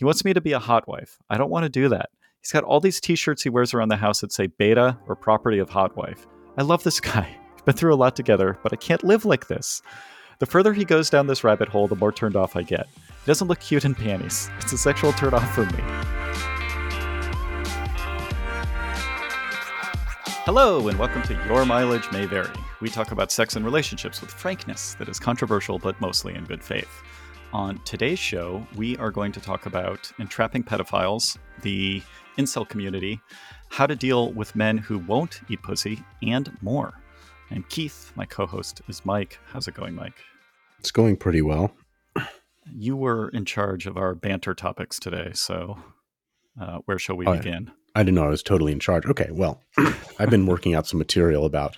[0.00, 1.18] He wants me to be a hot wife.
[1.28, 2.08] I don't want to do that.
[2.40, 5.14] He's got all these t shirts he wears around the house that say beta or
[5.14, 6.26] property of hot wife.
[6.56, 7.36] I love this guy.
[7.54, 9.82] We've been through a lot together, but I can't live like this.
[10.38, 12.86] The further he goes down this rabbit hole, the more turned off I get.
[12.96, 14.48] He doesn't look cute in panties.
[14.60, 15.82] It's a sexual turn off for me.
[20.46, 22.48] Hello, and welcome to Your Mileage May Vary.
[22.80, 26.64] We talk about sex and relationships with frankness that is controversial but mostly in good
[26.64, 27.02] faith.
[27.52, 32.00] On today's show, we are going to talk about entrapping pedophiles, the
[32.38, 33.20] incel community,
[33.70, 36.94] how to deal with men who won't eat pussy, and more.
[37.50, 38.12] I'm Keith.
[38.14, 39.40] My co host is Mike.
[39.46, 40.14] How's it going, Mike?
[40.78, 41.72] It's going pretty well.
[42.72, 45.76] You were in charge of our banter topics today, so
[46.60, 47.72] uh, where shall we oh, begin?
[47.96, 49.06] I didn't know I was totally in charge.
[49.06, 49.60] Okay, well,
[50.20, 51.76] I've been working out some material about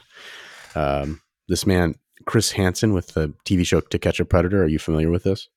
[0.75, 1.95] um, this man,
[2.27, 4.65] Chris Hansen, with the TV show To Catch a Predator.
[4.65, 5.49] Are you familiar with this?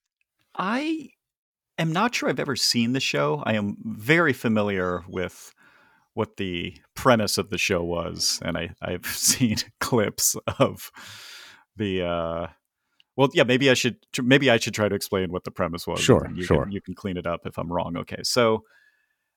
[0.58, 1.10] I
[1.78, 3.44] am not sure I've ever seen the show.
[3.46, 5.54] I am very familiar with
[6.14, 10.92] what the premise of the show was, and I, I've seen clips of
[11.76, 12.04] the.
[12.04, 12.48] Uh,
[13.18, 16.02] well, yeah, maybe I should maybe I should try to explain what the premise was.
[16.02, 16.64] Sure, you sure.
[16.64, 17.96] Can, you can clean it up if I'm wrong.
[17.98, 18.64] Okay, so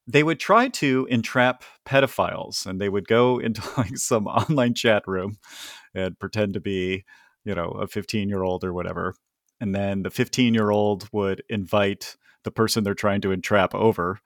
[0.08, 5.02] they would try to entrap pedophiles and they would go into like some online chat
[5.06, 5.38] room
[5.94, 7.04] and pretend to be
[7.44, 9.14] you know a 15 year old or whatever
[9.60, 14.20] and then the 15 year old would invite the person they're trying to entrap over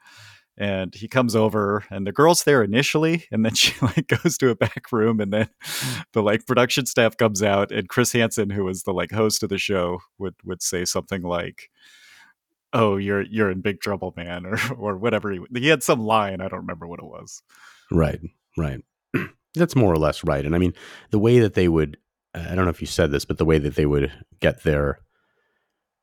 [0.58, 4.50] and he comes over and the girl's there initially and then she like goes to
[4.50, 5.48] a back room and then
[6.12, 9.48] the like production staff comes out and chris hansen who was the like host of
[9.48, 11.70] the show would would say something like
[12.72, 16.40] oh you're you're in big trouble man or or whatever he, he had some line
[16.40, 17.42] i don't remember what it was.
[17.90, 18.20] Right
[18.56, 18.80] right.
[19.54, 20.74] That's more or less right and i mean
[21.10, 21.98] the way that they would
[22.34, 25.00] i don't know if you said this but the way that they would get their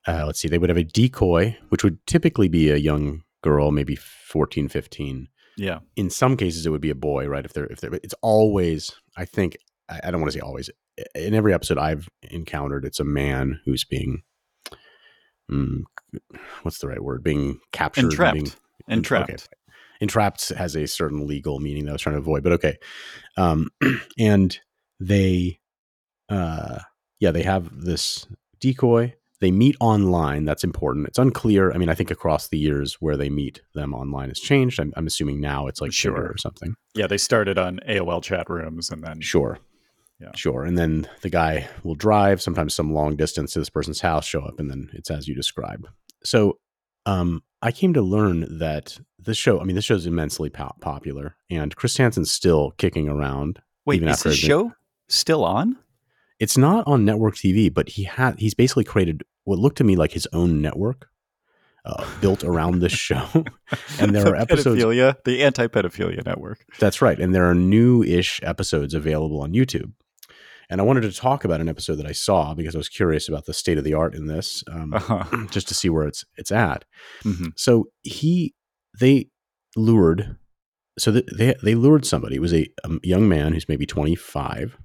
[0.07, 3.71] uh, let's see they would have a decoy which would typically be a young girl
[3.71, 7.67] maybe 14 15 yeah in some cases it would be a boy right if they're
[7.67, 9.57] if they're it's always i think
[9.89, 10.69] i, I don't want to say always
[11.15, 14.23] in every episode i've encountered it's a man who's being
[15.49, 15.83] mm,
[16.63, 17.23] what's the right word?
[17.23, 18.51] Being captured, entrapped, being,
[18.87, 19.29] entrapped.
[19.29, 19.43] Okay.
[20.01, 22.77] Entrapped has a certain legal meaning that I was trying to avoid, but okay.
[23.37, 23.69] Um,
[24.19, 24.57] and
[24.99, 25.59] they,
[26.29, 26.79] uh,
[27.19, 28.25] yeah, they have this
[28.59, 29.15] decoy.
[29.41, 30.45] They meet online.
[30.45, 31.07] That's important.
[31.07, 31.71] It's unclear.
[31.71, 34.79] I mean, I think across the years where they meet them online has changed.
[34.79, 36.31] I'm, I'm assuming now it's like sure.
[36.31, 36.75] or something.
[36.93, 39.59] Yeah, they started on AOL chat rooms and then sure.
[40.19, 40.31] Yeah.
[40.35, 40.65] Sure.
[40.65, 44.41] And then the guy will drive sometimes some long distance to this person's house, show
[44.41, 45.87] up, and then it's as you describe.
[46.25, 46.59] So
[47.05, 50.75] um, I came to learn that this show, I mean, this show is immensely po-
[50.81, 53.61] popular, and Chris Hansen's still kicking around.
[53.85, 54.73] Wait, is the show
[55.07, 55.77] still on?
[56.39, 59.95] It's not on network TV, but he had he's basically created what looked to me
[59.95, 61.07] like his own network.
[61.85, 63.25] Uh, built around this show,
[63.99, 64.83] and there the are episodes.
[64.83, 66.65] Pedophilia, the anti-pedophilia network.
[66.77, 69.93] That's right, and there are new-ish episodes available on YouTube.
[70.69, 73.27] And I wanted to talk about an episode that I saw because I was curious
[73.27, 75.47] about the state of the art in this, um, uh-huh.
[75.51, 76.85] just to see where it's it's at.
[77.23, 77.47] Mm-hmm.
[77.55, 78.53] So he
[78.99, 79.29] they
[79.75, 80.37] lured,
[80.99, 82.35] so they they lured somebody.
[82.35, 84.77] It was a, a young man who's maybe twenty five.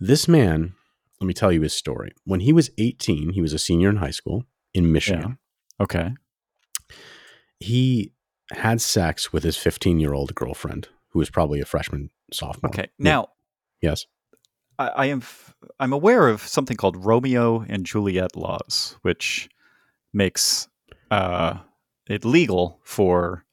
[0.00, 0.74] This man,
[1.20, 2.12] let me tell you his story.
[2.24, 4.44] When he was eighteen, he was a senior in high school
[4.74, 5.38] in Michigan.
[5.80, 5.84] Yeah.
[5.84, 6.14] Okay.
[7.60, 8.12] He
[8.52, 12.70] had sex with his 15 year old girlfriend, who was probably a freshman sophomore.
[12.70, 12.88] Okay.
[12.98, 13.28] Now,
[13.82, 14.06] yes.
[14.78, 15.22] I, I am
[15.80, 19.48] I'm aware of something called Romeo and Juliet laws, which
[20.12, 20.68] makes
[21.10, 21.58] uh,
[22.08, 23.44] it legal for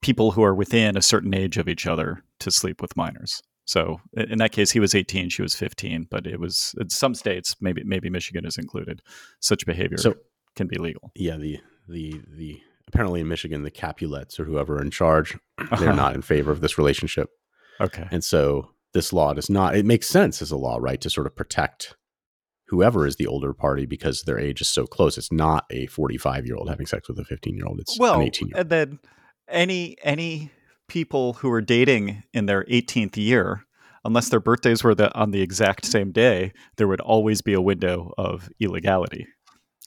[0.00, 3.42] people who are within a certain age of each other to sleep with minors.
[3.64, 7.14] So in that case, he was 18, she was 15, but it was in some
[7.14, 9.00] states, maybe maybe Michigan is included.
[9.40, 10.14] Such behavior so,
[10.56, 11.12] can be legal.
[11.14, 15.92] Yeah, the the the apparently in Michigan, the Capulets or whoever in charge, they're uh-huh.
[15.92, 17.30] not in favor of this relationship.
[17.80, 21.10] Okay, and so this law does not it makes sense as a law right to
[21.10, 21.94] sort of protect
[22.66, 26.46] whoever is the older party because their age is so close it's not a 45
[26.46, 28.60] year old having sex with a 15 year old it's well, an 18 year old
[28.60, 28.98] and then
[29.48, 30.50] any any
[30.90, 33.64] people who are dating in their 18th year
[34.04, 37.60] unless their birthdays were the, on the exact same day there would always be a
[37.60, 39.26] window of illegality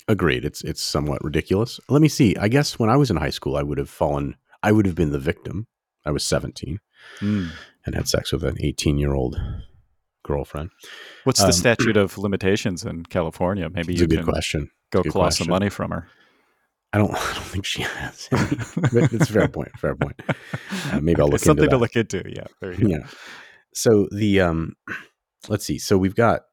[0.08, 3.30] agreed it's it's somewhat ridiculous let me see i guess when i was in high
[3.30, 5.68] school i would have fallen i would have been the victim
[6.06, 6.80] i was 17
[7.22, 7.50] mm
[7.86, 9.38] and had sex with an 18 year old
[10.24, 10.70] girlfriend.
[11.26, 13.70] What's the um, statute of limitations in California?
[13.70, 14.70] Maybe you a good question.
[14.92, 15.46] Go good claw question.
[15.46, 16.08] some money from her.
[16.94, 17.12] I don't.
[17.16, 18.30] I don't think she has.
[18.32, 19.72] it's a fair point.
[19.80, 20.20] Fair point.
[20.92, 22.24] Uh, maybe I'll look it's something to look into.
[22.26, 22.72] Yeah.
[22.78, 23.08] Yeah.
[23.74, 24.76] So the um,
[25.50, 25.80] let's see.
[25.80, 26.44] So we've got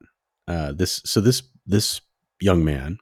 [0.48, 1.02] uh this.
[1.04, 2.00] So this this
[2.40, 2.98] young man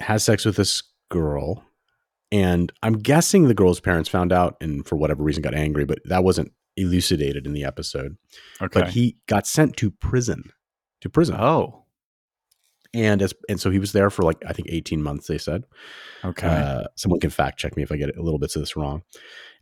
[0.00, 1.62] has sex with this girl
[2.32, 5.98] and I'm guessing the girl's parents found out and for whatever reason got angry, but
[6.06, 8.16] that wasn't elucidated in the episode.
[8.60, 8.80] Okay.
[8.80, 10.44] But he got sent to prison.
[11.02, 11.36] To prison.
[11.38, 11.81] Oh.
[12.94, 15.64] And as and so he was there for like I think 18 months, they said.
[16.24, 16.46] Okay.
[16.46, 19.02] Uh, someone can fact check me if I get a little bits of this wrong.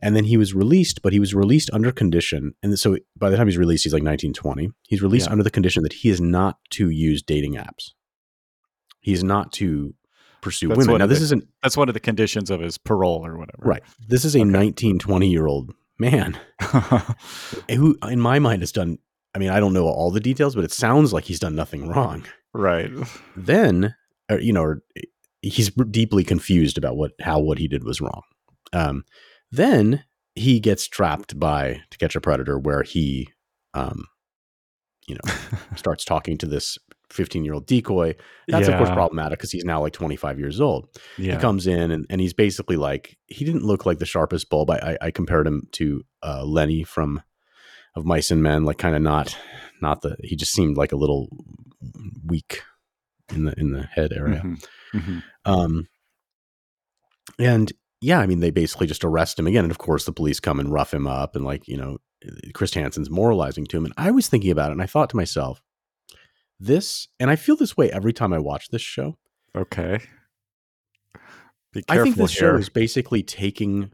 [0.01, 2.53] And then he was released, but he was released under condition.
[2.61, 4.71] And so by the time he's released, he's like 1920.
[4.89, 5.31] He's released Yeah.
[5.31, 7.91] under the condition that he is not to use dating apps.
[8.99, 9.93] He's not to
[10.41, 10.97] pursue That's women.
[10.97, 11.25] Now, this is.
[11.25, 13.63] isn't That's one of the conditions of his parole or whatever.
[13.63, 13.83] right.
[14.07, 14.49] This is a Okay.
[14.49, 16.37] 19, 20 year old man
[17.69, 18.97] who, in my mind, has done.
[19.33, 21.87] I mean, I don't know all the details, but it sounds like he's done nothing
[21.87, 22.25] wrong.
[22.53, 22.91] Right.
[23.35, 23.95] then
[24.29, 24.81] or, you know or
[25.41, 28.21] he's deeply confused about what how what he did was wrong.
[28.73, 29.03] Um,
[29.51, 30.03] then
[30.35, 33.29] he gets trapped by to catch a predator where he
[33.73, 34.05] um,
[35.07, 35.33] you know
[35.75, 36.77] starts talking to this
[37.11, 38.15] 15 year old decoy.
[38.47, 40.87] That's of course problematic because he's now like 25 years old.
[41.17, 41.35] Yeah.
[41.35, 44.69] he comes in and, and he's basically like he didn't look like the sharpest bulb.
[44.69, 47.21] I, I, I compared him to uh, lenny from
[47.95, 49.37] of mice and men like kind of not
[49.81, 51.27] not the he just seemed like a little
[52.25, 52.61] weak
[53.33, 54.65] in the in the head area Mhm.
[54.93, 55.23] Mhm.
[55.45, 55.87] um
[57.39, 60.39] and yeah i mean they basically just arrest him again and of course the police
[60.39, 61.97] come and rough him up and like you know
[62.53, 65.15] chris hansen's moralizing to him and i was thinking about it and i thought to
[65.15, 65.61] myself
[66.59, 69.17] this and i feel this way every time i watch this show
[69.55, 69.99] Okay.
[71.73, 72.51] Be I think this here.
[72.53, 73.91] show is basically taking.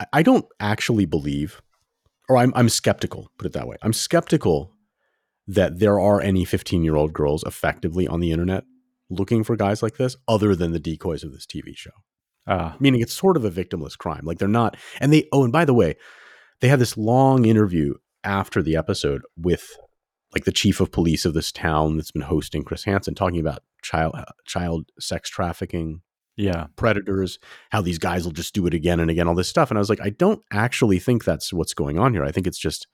[0.00, 1.62] I- I don't actually believe,
[2.28, 3.30] or I'm I'm skeptical.
[3.38, 3.76] Put it that way.
[3.82, 4.74] I'm skeptical
[5.46, 8.64] that there are any 15 year old girls effectively on the internet
[9.10, 11.90] looking for guys like this, other than the decoys of this TV show.
[12.46, 14.22] Ah, Meaning, it's sort of a victimless crime.
[14.24, 15.28] Like they're not, and they.
[15.32, 15.96] Oh, and by the way,
[16.60, 17.94] they had this long interview
[18.24, 19.76] after the episode with
[20.32, 23.62] like the chief of police of this town that's been hosting Chris Hansen, talking about
[23.82, 24.14] child
[24.46, 26.00] child sex trafficking
[26.36, 26.68] yeah.
[26.76, 27.38] predators,
[27.70, 29.70] how these guys will just do it again and again, all this stuff.
[29.70, 32.24] And I was like, I don't actually think that's what's going on here.
[32.24, 32.86] I think it's just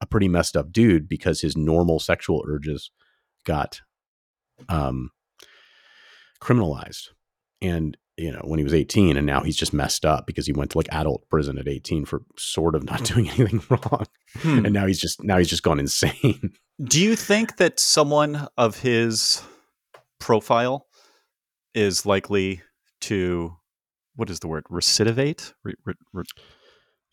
[0.00, 2.90] a pretty messed up dude because his normal sexual urges
[3.44, 3.80] got
[4.68, 5.10] um
[6.40, 7.08] criminalized.
[7.62, 10.52] And you know, when he was 18 and now he's just messed up because he
[10.52, 14.06] went to like adult prison at 18 for sort of not doing anything wrong.
[14.38, 14.64] Hmm.
[14.64, 16.52] And now he's just now he's just gone insane.
[16.82, 19.42] Do you think that someone of his
[20.18, 20.86] profile
[21.74, 22.62] is likely
[23.02, 23.56] to
[24.14, 25.52] what is the word recidivate?
[25.62, 26.24] Re, re, re,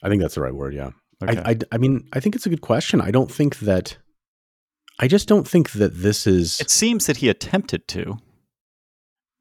[0.02, 0.92] I think that's the right word, yeah.
[1.30, 1.42] Okay.
[1.46, 3.02] I, I, I mean, I think it's a good question.
[3.02, 3.98] I don't think that.
[5.00, 6.60] I just don't think that this is.
[6.62, 8.18] it seems that he attempted to.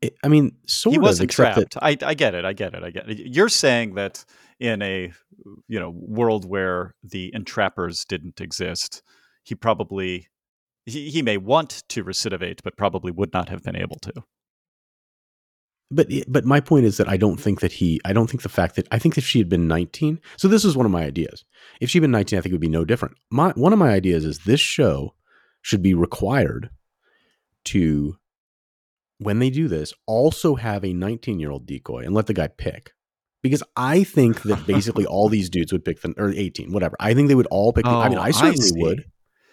[0.01, 1.03] it- I mean, sort he of.
[1.03, 2.03] wasn't except that- trapped.
[2.05, 2.45] I, I get it.
[2.45, 2.83] I get it.
[2.83, 3.19] I get it.
[3.19, 4.25] You're saying that
[4.59, 5.13] in a
[5.69, 9.03] you know world where the entrappers didn't exist,
[9.45, 10.29] he probably
[10.87, 14.13] he, he may want to recidivate, but probably would not have been able to.
[15.95, 18.01] But eh, but my point is that I don't think that he.
[18.05, 20.21] I don't think the fact that I think if she had been 19.
[20.37, 21.45] So this is one of my ideas.
[21.81, 23.17] If she'd been 19, I think it would be no different.
[23.31, 25.15] My one of my ideas is this show
[25.63, 26.71] should be required
[27.67, 28.17] to
[29.19, 32.49] when they do this also have a 19 year old decoy and let the guy
[32.49, 32.93] pick.
[33.43, 36.97] Because I think that basically all these dudes would pick the or 18, whatever.
[37.01, 37.85] I think they would all pick.
[37.85, 38.81] the, I mean, Oh, I I certainly see.
[38.83, 39.05] would.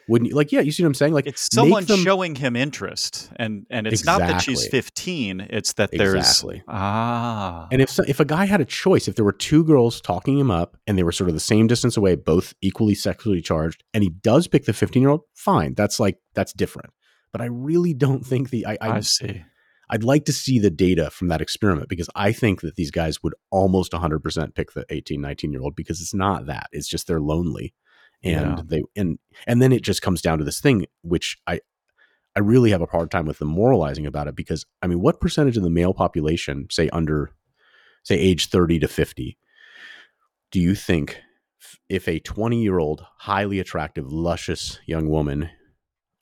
[0.10, 0.36] Wouldn't you?
[0.36, 1.14] Like, yeah, you see what I'm saying?
[1.14, 5.48] Like, It's someone them- showing him interest, and and it's not that she's 15.
[5.50, 6.64] It's that there's Exactly.
[6.68, 10.02] ah And if so, if a guy had a choice, if there were two girls
[10.02, 13.42] talking him up and they were sort of the same distance away, both equally sexually
[13.42, 15.74] charged, and he does pick the 15 year old, fine.
[15.76, 16.92] That's like that's different.
[17.32, 19.44] But I really don't think the I, I, I see.
[19.92, 23.24] I'd like to see the data from that experiment because I think that these guys
[23.24, 26.68] would almost 100% pick the 18, 19 year old because it's not that.
[26.72, 27.74] It's just they're lonely.
[28.24, 28.62] And Yeah.
[28.66, 31.60] they and and then it just comes down to this thing which I
[32.36, 35.22] I really have a hard time with them moralizing about it because I mean what
[35.22, 37.32] percentage of the male population say under
[38.04, 39.38] say age 30 to 50
[40.52, 41.22] do you think
[41.90, 45.50] if a 20 year old highly attractive luscious young woman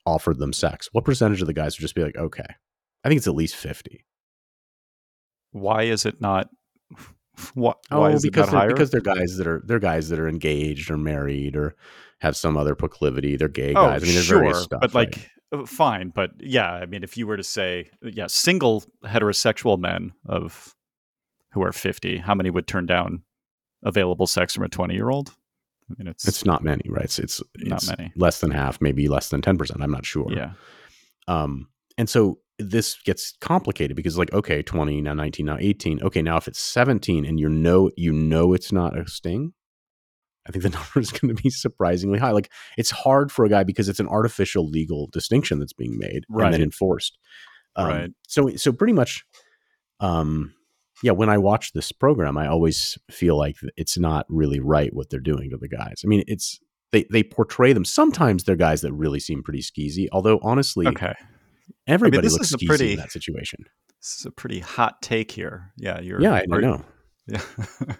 [0.06, 2.56] offered them sex what percentage of the guys would just be like okay
[3.04, 4.04] I think it's at least 50
[5.52, 6.50] Why is it not?
[7.54, 7.78] What?
[7.92, 8.70] Oh, Why is it because not they're, higher?
[8.70, 11.76] because they're guys that are they're guys that are engaged or married or
[12.20, 13.36] have some other proclivity.
[13.36, 14.02] They're gay oh, guys.
[14.02, 14.82] I mean, there's sure, various stuff.
[14.82, 18.84] but like uh, fine, but yeah, I mean, if you were to say yeah, single
[19.04, 20.76] heterosexual men of
[21.52, 23.24] who are 50, how many would turn down
[23.84, 25.34] available sex from a 20 year old?
[25.90, 27.06] I mean, it's, it's not many, right?
[27.06, 28.12] It's, it's, not it's many.
[28.16, 29.82] less than half, maybe less than ten percent.
[29.82, 30.28] I'm not sure.
[30.30, 30.52] Yeah.
[31.28, 36.02] Um, and so this gets complicated because like okay, 20 now 19 now 18.
[36.04, 39.54] Okay, now if it's 17 and you know you know it's not a sting,
[40.48, 42.32] I think the number is going to be surprisingly high.
[42.32, 46.24] Like it's hard for a guy because it's an artificial legal distinction that's being made
[46.46, 47.18] and then enforced.
[47.76, 48.10] Um, Right.
[48.28, 49.24] So so pretty much,
[50.00, 50.54] um,
[51.04, 55.10] yeah, when I watch this program, I always feel like it's not really right what
[55.10, 56.02] they're doing to the guys.
[56.04, 56.60] I mean, it's
[56.92, 57.86] they they portray them.
[57.86, 60.08] Sometimes they're guys that really seem pretty skeezy.
[60.12, 61.14] Although honestly, okay,
[61.88, 63.66] everybody I mean, looks skeezy pretty, in that situation.
[64.02, 65.72] This is a pretty hot take here.
[65.78, 66.22] Yeah, you're.
[66.22, 66.84] Yeah, I know.
[67.28, 67.42] Yeah,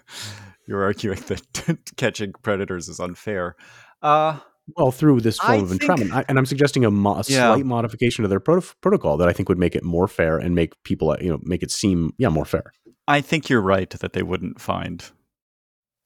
[0.66, 3.56] you're arguing that catching predators is unfair.
[4.00, 4.38] Uh,
[4.76, 7.54] well, through this form I of entrapment, I, and I'm suggesting a, mo- a yeah.
[7.54, 10.74] slight modification to their protocol that I think would make it more fair and make
[10.84, 12.72] people, you know, make it seem yeah more fair.
[13.06, 15.04] I think you're right that they wouldn't find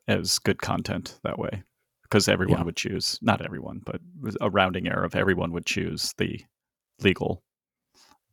[0.06, 1.62] as good content that way
[2.04, 2.64] because everyone yeah.
[2.64, 4.00] would choose not everyone, but
[4.40, 6.40] a rounding error of everyone would choose the
[7.00, 7.42] legal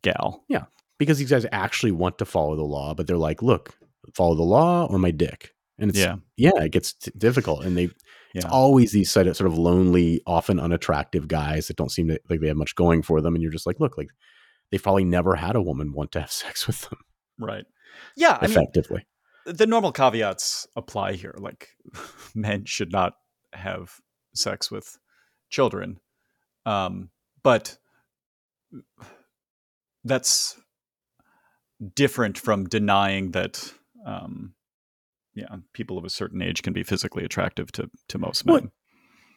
[0.02, 0.44] gal.
[0.48, 0.64] Yeah,
[0.98, 3.76] because these guys actually want to follow the law, but they're like, look,
[4.14, 7.76] follow the law or my dick, and it's yeah, yeah, it gets t- difficult, and
[7.76, 7.90] they
[8.34, 8.42] yeah.
[8.42, 12.20] It's always these sort of, sort of lonely, often unattractive guys that don't seem to
[12.28, 13.34] like they have much going for them.
[13.34, 14.10] And you're just like, look, like
[14.70, 17.00] they've probably never had a woman want to have sex with them.
[17.38, 17.64] Right.
[18.16, 18.38] Yeah.
[18.40, 19.04] Effectively.
[19.46, 21.34] I mean, the normal caveats apply here.
[21.38, 21.68] Like
[22.34, 23.14] men should not
[23.52, 23.94] have
[24.34, 24.96] sex with
[25.48, 25.98] children.
[26.66, 27.10] Um,
[27.42, 27.78] but
[30.04, 30.58] that's
[31.94, 33.72] different from denying that
[34.06, 34.54] um,
[35.34, 38.54] yeah, people of a certain age can be physically attractive to to most men.
[38.54, 38.72] Well,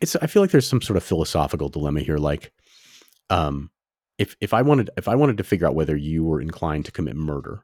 [0.02, 2.18] it's I feel like there's some sort of philosophical dilemma here.
[2.18, 2.52] Like,
[3.30, 3.72] um,
[4.18, 6.92] if if I wanted if I wanted to figure out whether you were inclined to
[6.92, 7.64] commit murder,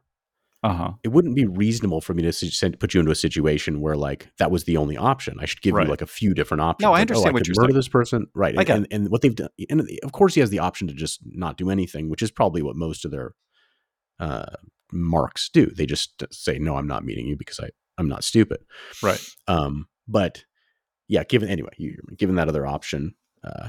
[0.62, 0.92] uh-huh.
[1.02, 4.28] it wouldn't be reasonable for me to send, put you into a situation where like
[4.38, 5.38] that was the only option.
[5.40, 5.86] I should give right.
[5.86, 6.84] you like a few different options.
[6.84, 7.78] No, I understand like, oh, I what you're murder saying.
[7.78, 8.54] this person, right?
[8.56, 11.20] And, and, and what they've done, and of course he has the option to just
[11.24, 13.32] not do anything, which is probably what most of their
[14.18, 14.56] uh,
[14.92, 15.66] marks do.
[15.66, 18.60] They just say, "No, I'm not meeting you because I I'm not stupid.
[19.02, 19.20] Right.
[19.46, 20.44] Um, but
[21.06, 23.14] yeah, given anyway, you, given that other option,
[23.44, 23.68] uh,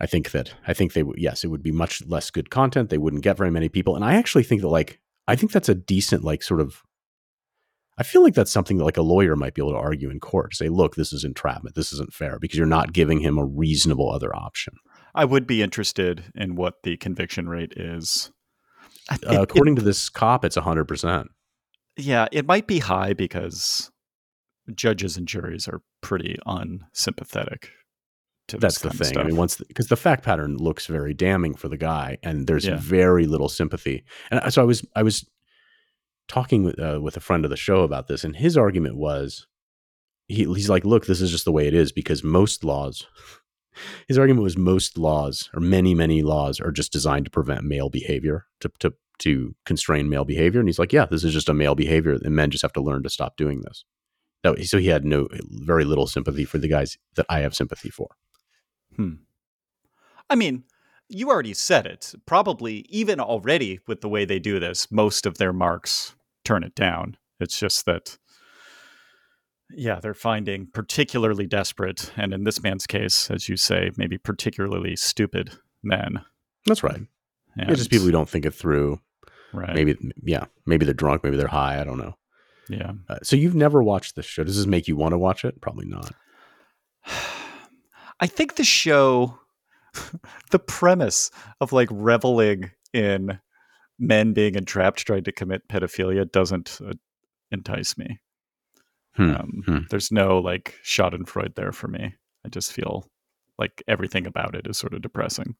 [0.00, 2.90] I think that I think they would yes, it would be much less good content.
[2.90, 5.68] They wouldn't get very many people, and I actually think that like I think that's
[5.68, 6.82] a decent like sort of.
[7.98, 10.20] I feel like that's something that like a lawyer might be able to argue in
[10.20, 10.54] court.
[10.54, 11.74] Say, look, this is entrapment.
[11.74, 14.74] This isn't fair because you're not giving him a reasonable other option.
[15.14, 18.30] I would be interested in what the conviction rate is.
[19.10, 21.28] Uh, according it, to this cop, it's hundred percent.
[21.96, 23.90] Yeah, it might be high because
[24.74, 27.70] judges and juries are pretty unsympathetic
[28.48, 29.18] That's the thing.
[29.18, 32.46] I mean, once because the, the, fact pattern looks very damning for the guy, and
[32.46, 32.78] there's yeah.
[32.78, 34.04] very little sympathy.
[34.30, 35.28] And so I was I was
[36.28, 39.46] talking with uh, with a friend of the show about this, and his argument was
[40.28, 43.06] he, he's like, look, this is just the way it is because most laws.
[44.08, 47.88] His argument was most laws, or many, many laws, are just designed to prevent male
[47.88, 50.58] behavior, to, to to constrain male behavior.
[50.58, 52.80] And he's like, yeah, this is just a male behavior, and men just have to
[52.80, 53.84] learn to stop doing this.
[54.66, 58.08] so he had no, very little sympathy for the guys that I have sympathy for.
[58.98, 59.14] Hmm.
[60.28, 60.64] I mean,
[61.08, 62.14] you already said it.
[62.26, 66.14] Probably even already with the way they do this, most of their marks
[66.44, 67.16] turn it down.
[67.40, 68.18] It's just that,
[69.70, 74.96] yeah, they're finding particularly desperate, and in this man's case, as you say, maybe particularly
[74.96, 75.52] stupid
[75.82, 76.24] men.
[76.66, 77.00] That's right.
[77.56, 79.00] And it's just people who don't think it through.
[79.52, 79.74] Right.
[79.74, 81.80] Maybe, yeah, maybe they're drunk, maybe they're high.
[81.80, 82.16] I don't know.
[82.68, 82.92] Yeah.
[83.08, 84.44] Uh, so you've never watched this show.
[84.44, 85.60] Does this make you want to watch it?
[85.60, 86.12] Probably not.
[88.20, 89.38] I think the show,
[90.50, 93.38] the premise of like reveling in
[93.98, 96.92] men being entrapped trying to commit pedophilia doesn't uh,
[97.50, 98.20] entice me.
[99.14, 99.34] Hmm.
[99.34, 99.78] Um, hmm.
[99.90, 102.14] There's no like Schadenfreude there for me.
[102.44, 103.06] I just feel
[103.58, 105.56] like everything about it is sort of depressing.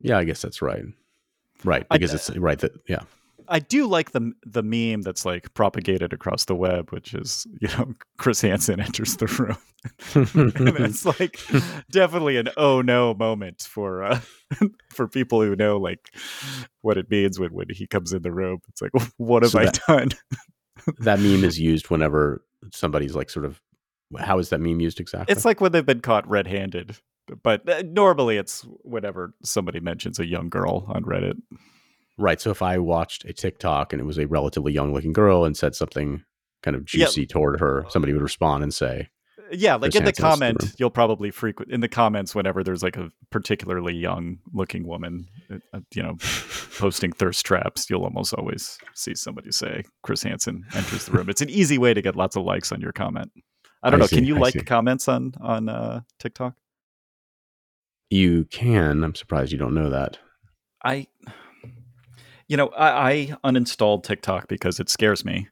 [0.00, 0.82] Yeah, I guess that's right.
[1.62, 3.02] Right, because I, it's right that yeah.
[3.50, 7.68] I do like the the meme that's like propagated across the web, which is you
[7.68, 9.58] know Chris Hansen enters the room,
[10.74, 11.38] and it's like
[11.90, 14.20] definitely an oh no moment for uh,
[14.90, 16.14] for people who know like
[16.82, 18.60] what it means when when he comes in the room.
[18.68, 20.08] It's like what have so I that, done?
[21.00, 23.60] that meme is used whenever somebody's like sort of
[24.18, 25.32] how is that meme used exactly?
[25.32, 26.96] It's like when they've been caught red-handed
[27.42, 31.40] but uh, normally it's whenever somebody mentions a young girl on Reddit.
[32.20, 32.40] Right.
[32.40, 35.56] So if I watched a TikTok and it was a relatively young looking girl and
[35.56, 36.22] said something
[36.62, 39.08] kind of juicy toward her, somebody would respond and say,
[39.52, 42.96] yeah, like in the comment, the you'll probably frequent in the comments whenever there's like
[42.96, 46.16] a particularly young looking woman, uh, uh, you know,
[46.78, 47.88] posting thirst traps.
[47.90, 51.28] You'll almost always see somebody say Chris Hansen enters the room.
[51.28, 53.32] It's an easy way to get lots of likes on your comment.
[53.82, 54.06] I don't I know.
[54.06, 54.60] See, Can you I like see.
[54.60, 56.54] comments on on uh, TikTok?
[58.10, 59.02] You can.
[59.02, 60.18] I'm surprised you don't know that.
[60.84, 61.06] I,
[62.50, 63.12] you know, I,
[63.44, 65.46] I uninstalled TikTok because it scares me.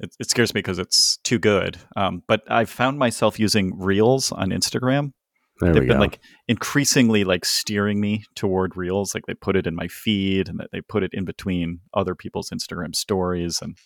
[0.00, 1.78] It, it scares me because it's too good.
[1.94, 5.12] Um, but I've found myself using Reels on Instagram.
[5.60, 6.00] There they've been go.
[6.00, 6.18] like
[6.48, 9.14] increasingly like steering me toward reels.
[9.14, 12.16] Like they put it in my feed and that they put it in between other
[12.16, 13.76] people's Instagram stories and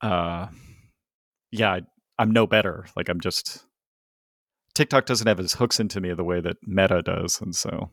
[0.00, 0.46] uh
[1.50, 1.82] yeah, I,
[2.18, 2.86] I'm no better.
[2.96, 3.66] Like I'm just
[4.74, 7.90] TikTok doesn't have its hooks into me the way that Meta does, and so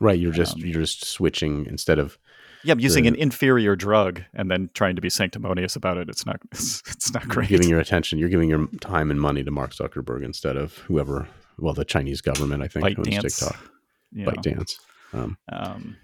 [0.00, 0.18] right.
[0.18, 2.16] You're just um, you're just switching instead of
[2.64, 6.08] yeah, I'm using The- an inferior drug and then trying to be sanctimonious about it.
[6.08, 7.48] It's not it's, it's not great.
[7.48, 8.18] giving your attention.
[8.18, 11.28] You're giving your time and money to Mark Zuckerberg instead of whoever.
[11.58, 13.22] Well, the Chinese government, I think, owns ByteDance.
[13.22, 13.70] TikTok.
[14.12, 14.32] you know.
[14.32, 14.74] ByteDance.
[15.12, 15.96] Um, Um,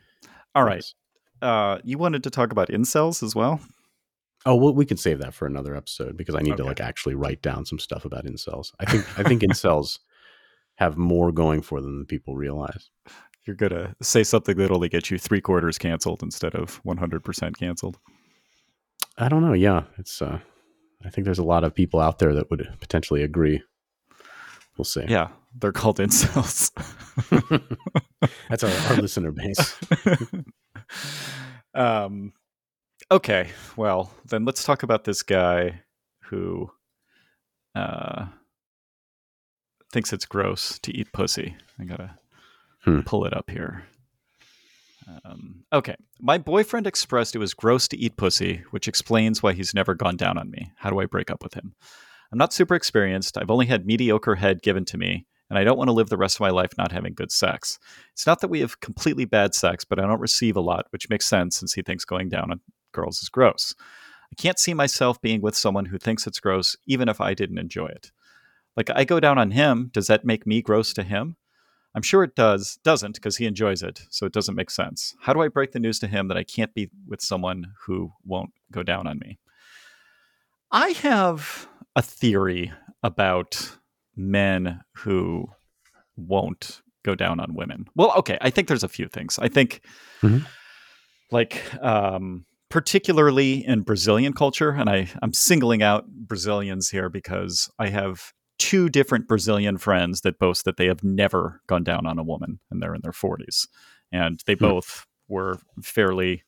[0.55, 0.85] all right.
[1.43, 3.61] Uh, you wanted to talk about incels as well?
[4.47, 7.15] Oh, well, we can save that for another episode because I need to like actually
[7.15, 8.73] write down some stuff about incels.
[8.79, 9.99] I think I think incels
[10.77, 12.91] have more going for them than people realize.
[13.51, 17.99] You're gonna say something that'll only get you three quarters canceled instead of 100% canceled.
[19.19, 19.55] I don't know.
[19.55, 20.23] Yeah, it's.
[20.23, 20.39] uh
[21.05, 23.61] I think there's a lot of people out there that would potentially agree.
[24.79, 25.05] We'll see.
[25.09, 26.71] Yeah, they're called incels.
[28.49, 29.77] That's our, our listener base.
[31.75, 32.33] um,
[33.11, 35.81] okay, well then let's talk about this guy
[36.27, 36.71] who
[37.75, 38.27] uh,
[39.93, 41.57] thinks it's gross to eat pussy.
[41.81, 42.20] I gotta
[42.85, 43.01] Hmm.
[43.01, 43.85] pull it up here.
[45.25, 49.75] Um, okay, my boyfriend expressed it was gross to eat pussy, which explains why he's
[49.75, 50.73] never gone down on me.
[50.77, 51.75] How do I break up with him?
[52.33, 53.37] I'm not super experienced.
[53.37, 56.17] I've only had mediocre head given to me, and I don't want to live the
[56.17, 57.79] rest of my life not having good sex.
[58.13, 61.11] It's not that we have completely bad sex, but I don't receive a lot, which
[61.11, 62.61] makes sense since he thinks going down on
[62.93, 63.75] girls is gross.
[64.33, 67.59] I can't see myself being with someone who thinks it's gross, even if I didn't
[67.59, 68.13] enjoy it.
[68.77, 71.37] Like I go down on him, does that make me gross to him?
[71.95, 75.15] I'm sure it does, doesn't, because he enjoys it, so it doesn't make sense.
[75.21, 78.13] How do I break the news to him that I can't be with someone who
[78.25, 79.39] won't go down on me?
[80.71, 83.77] I have a theory about
[84.15, 85.49] men who
[86.17, 87.87] won't go down on women.
[87.97, 89.39] Well, okay, I think there's a few things.
[89.41, 89.81] I think,
[90.23, 90.47] Mhm.
[91.33, 97.89] like, um, particularly in Brazilian culture, and I, I'm singling out Brazilians here because I
[97.89, 102.23] have two different Brazilian friends that boast that they have never gone down on a
[102.23, 103.67] woman, and they're in their 40s,
[104.13, 104.67] and they Hmm.
[104.67, 106.43] both were fairly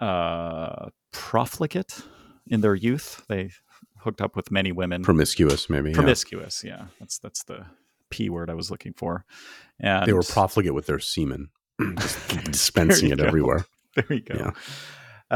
[0.00, 2.02] uh, profligate
[2.46, 3.24] in their youth.
[3.28, 3.50] They
[4.00, 5.92] hooked up with many women Promiscuous, maybe.
[5.92, 6.86] promiscuous yeah.
[7.00, 7.66] that's that's the
[8.10, 9.24] p word i was looking for
[9.80, 11.50] and They were profligate with their semen,
[12.44, 13.24] dispensing it go.
[13.24, 13.66] everywhere.
[13.96, 14.50] there you go Yeah.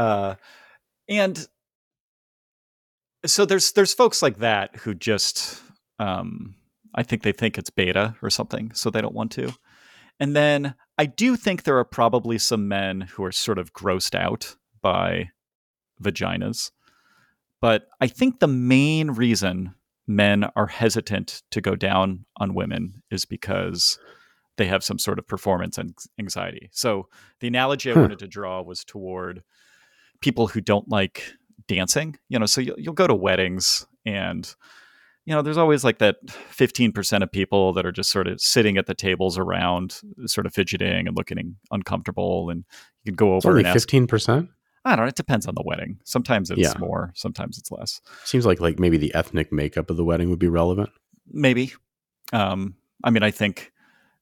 [0.01, 0.35] uh
[1.09, 1.45] and
[3.25, 5.61] so there's there's folks like that who just
[5.99, 6.55] um
[6.95, 9.53] i think they think it's beta or something so they don't want to
[10.19, 14.15] and then i do think there are probably some men who are sort of grossed
[14.15, 15.29] out by
[16.01, 16.71] vaginas
[17.61, 19.73] but i think the main reason
[20.05, 23.97] men are hesitant to go down on women is because
[24.57, 26.69] they have some sort of performance an- anxiety.
[26.73, 27.07] So
[27.39, 28.01] the analogy I Huh.
[28.01, 29.43] wanted to draw was toward
[30.19, 31.33] people who don't like
[31.67, 32.17] dancing.
[32.29, 34.53] You know, so you'll, you'll go to weddings and
[35.25, 38.77] you know, there's always like that 15% of people that are just sort of sitting
[38.77, 42.49] at the tables around, sort of fidgeting and looking uncomfortable.
[42.49, 42.65] And
[43.05, 44.49] you can go It's over only and ask, fifteen percent.
[44.83, 45.97] I don't know, it depends on the wedding.
[46.03, 46.73] Sometimes it's Yeah.
[46.77, 48.01] more, sometimes it's less.
[48.25, 50.89] Seems like like maybe the ethnic makeup of the wedding would be relevant.
[51.31, 51.71] Maybe.
[52.33, 53.71] Um, I mean, I think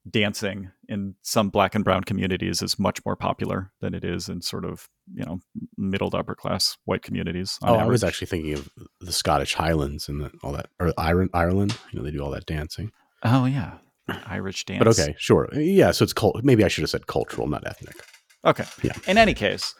[0.08, 4.42] dancing in some black and brown communities is much more popular than it is in
[4.42, 5.40] sort of you know
[5.76, 7.58] middle to upper class white communities.
[7.62, 8.68] Oh, I was actually thinking of
[9.00, 11.30] the Scottish Highlands and the, all that, or Ireland.
[11.32, 12.92] Ireland, you know, they do all that dancing.
[13.22, 13.78] Oh yeah,
[14.26, 14.78] Irish dance.
[14.78, 15.90] But okay, sure, yeah.
[15.92, 16.42] So it's cult.
[16.44, 17.96] Maybe I should have said cultural, not ethnic.
[18.44, 18.64] Okay.
[18.82, 18.92] Yeah.
[19.06, 19.74] In any case,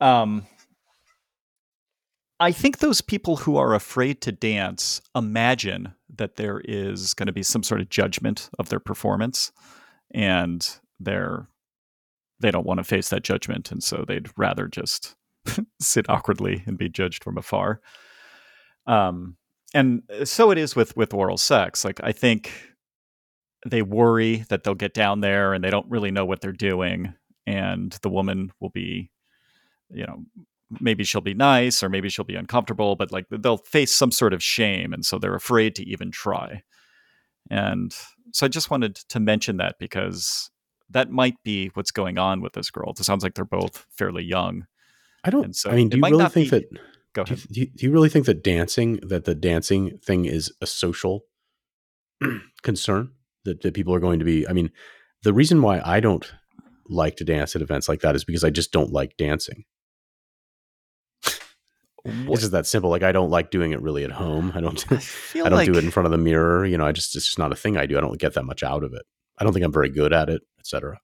[0.00, 0.46] um,
[2.38, 7.32] I think those people who are afraid to dance imagine that there is going to
[7.32, 9.52] be some sort of judgment of their performance,
[10.12, 11.48] and they're
[12.40, 15.14] they don't want to face that judgment, and so they'd rather just
[15.80, 17.80] sit awkwardly and be judged from afar.
[18.86, 19.36] Um,
[19.74, 21.84] and so it is with with oral sex.
[21.84, 22.52] Like I think
[23.66, 27.14] they worry that they'll get down there and they don't really know what they're doing
[27.46, 29.10] and the woman will be
[29.90, 30.24] you know
[30.80, 34.32] maybe she'll be nice or maybe she'll be uncomfortable but like they'll face some sort
[34.32, 36.62] of shame and so they're afraid to even try
[37.50, 37.94] and
[38.32, 40.50] so i just wanted to mention that because
[40.90, 44.22] that might be what's going on with this girl it sounds like they're both fairly
[44.22, 44.66] young
[45.24, 45.44] I don't.
[45.44, 46.80] And so I mean, do you really think be- that?
[47.14, 50.52] go ahead do, you, do you really think that dancing, that the dancing thing is
[50.60, 51.24] a social
[52.62, 53.12] concern
[53.44, 54.46] that, that people are going to be?
[54.48, 54.70] I mean,
[55.22, 56.32] the reason why I don't
[56.88, 59.64] like to dance at events like that is because I just don't like dancing.
[62.04, 62.32] What?
[62.32, 62.90] It's just that simple.
[62.90, 64.52] Like I don't like doing it really at home.
[64.54, 64.92] I don't.
[64.92, 66.66] I, I don't like, do it in front of the mirror.
[66.66, 67.96] You know, I just it's just not a thing I do.
[67.96, 69.02] I don't get that much out of it.
[69.38, 70.98] I don't think I'm very good at it, etc.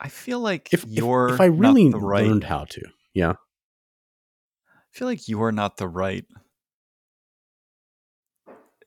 [0.00, 2.82] I feel like if you're if, if I really right, learned how to,
[3.14, 3.32] yeah.
[4.68, 6.24] I feel like you're not the right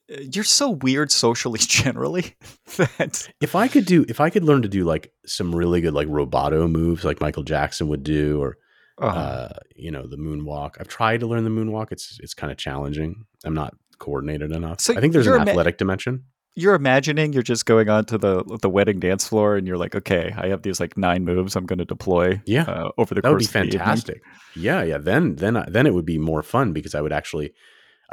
[0.09, 2.35] uh, you're so weird socially generally
[2.77, 5.93] that if I could do if I could learn to do like some really good
[5.93, 8.57] like roboto moves like Michael Jackson would do or
[8.99, 9.19] uh-huh.
[9.19, 10.75] uh, you know the moonwalk.
[10.79, 11.91] I've tried to learn the moonwalk.
[11.91, 13.25] It's it's kind of challenging.
[13.45, 14.81] I'm not coordinated enough.
[14.81, 16.23] So I think there's an athletic ima- dimension.
[16.55, 20.33] You're imagining you're just going onto the the wedding dance floor and you're like, okay,
[20.35, 22.41] I have these like nine moves I'm going to deploy.
[22.45, 24.21] Yeah, uh, over the that course would be fantastic.
[24.55, 24.97] Yeah, yeah.
[24.97, 27.53] Then then then it would be more fun because I would actually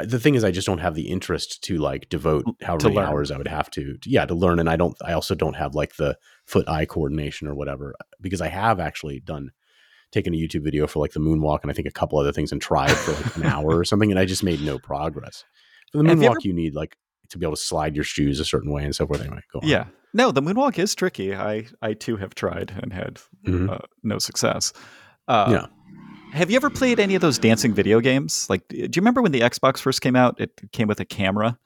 [0.02, 3.06] the thing is i just don't have the interest to like devote however many learn.
[3.06, 5.54] hours i would have to, to, yeah to learn and i don't i also don't
[5.54, 6.16] have like the
[6.46, 9.50] foot eye coordination or whatever because i have actually done
[10.14, 12.52] taken a youtube video for like the moonwalk and i think a couple other things
[12.52, 15.44] and tried for like an hour or something and i just made no progress
[15.92, 16.96] for the moonwalk you, ever, you, need like
[17.28, 19.60] to be able to slide your shoes a certain way and so forth anyway go
[19.60, 19.68] on.
[19.68, 23.68] yeah no the moonwalk is tricky i i too have tried and had mm-hmm.
[23.68, 24.72] uh, no success
[25.28, 25.66] uh, yeah
[26.34, 28.50] have you ever played any of those dancing video games?
[28.50, 30.40] Like, do you remember when the Xbox first came out?
[30.40, 31.56] It came with a camera,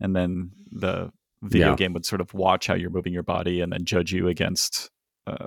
[0.00, 1.76] and then the video yeah.
[1.76, 4.90] game would sort of watch how you're moving your body and then judge you against.
[5.28, 5.46] Uh,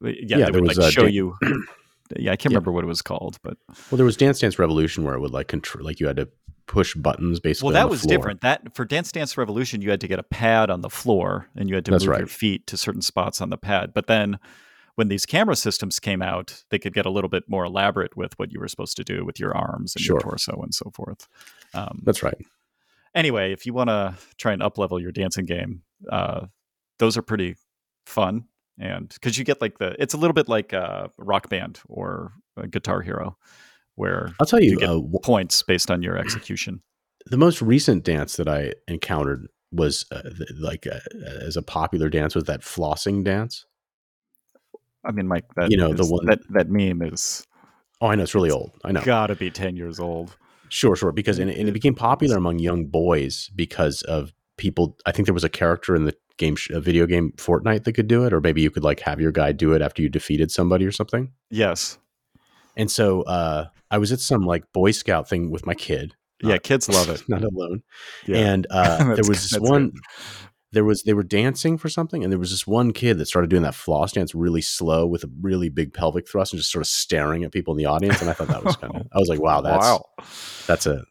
[0.00, 1.36] yeah, yeah, they would like show dan- you.
[2.16, 2.56] yeah, I can't yeah.
[2.56, 5.32] remember what it was called, but well, there was Dance Dance Revolution where it would
[5.32, 6.28] like control, like you had to
[6.66, 7.68] push buttons basically.
[7.68, 8.16] Well, that was floor.
[8.16, 8.40] different.
[8.42, 11.68] That for Dance Dance Revolution, you had to get a pad on the floor and
[11.68, 12.20] you had to That's move right.
[12.20, 13.92] your feet to certain spots on the pad.
[13.92, 14.38] But then
[14.94, 18.38] when these camera systems came out, they could get a little bit more elaborate with
[18.38, 20.16] what you were supposed to do with your arms and sure.
[20.16, 21.26] your torso and so forth.
[21.74, 22.36] Um, That's right.
[23.14, 26.46] Anyway, if you want to try and uplevel your dancing game, uh,
[26.98, 27.56] those are pretty
[28.06, 28.44] fun,
[28.80, 32.32] and because you get like the, it's a little bit like a rock band or
[32.56, 33.36] a Guitar Hero,
[33.94, 36.82] where I'll tell you, you uh, points based on your execution.
[37.26, 40.22] The most recent dance that I encountered was uh,
[40.58, 40.98] like uh,
[41.42, 43.66] as a popular dance was that flossing dance.
[45.04, 47.46] I mean, Mike, that you know is, the one that that meme is.
[48.00, 48.72] Oh, I know it's really old.
[48.82, 50.36] I know, gotta be ten years old.
[50.70, 51.12] Sure, sure.
[51.12, 54.96] Because and, and it became popular among young boys because of people.
[55.04, 58.08] I think there was a character in the game, a video game Fortnite that could
[58.08, 60.50] do it, or maybe you could like have your guy do it after you defeated
[60.50, 61.30] somebody or something.
[61.50, 61.98] Yes.
[62.76, 66.16] And so uh, I was at some like Boy Scout thing with my kid.
[66.42, 67.22] Yeah, kids love it.
[67.28, 67.82] Not alone.
[68.26, 68.38] Yeah.
[68.38, 69.90] And uh, there was this one.
[69.90, 70.00] Good
[70.72, 73.50] there was they were dancing for something and there was this one kid that started
[73.50, 76.82] doing that floss dance really slow with a really big pelvic thrust and just sort
[76.82, 79.18] of staring at people in the audience and i thought that was kind of i
[79.18, 80.04] was like wow that's wow.
[80.66, 81.04] that's a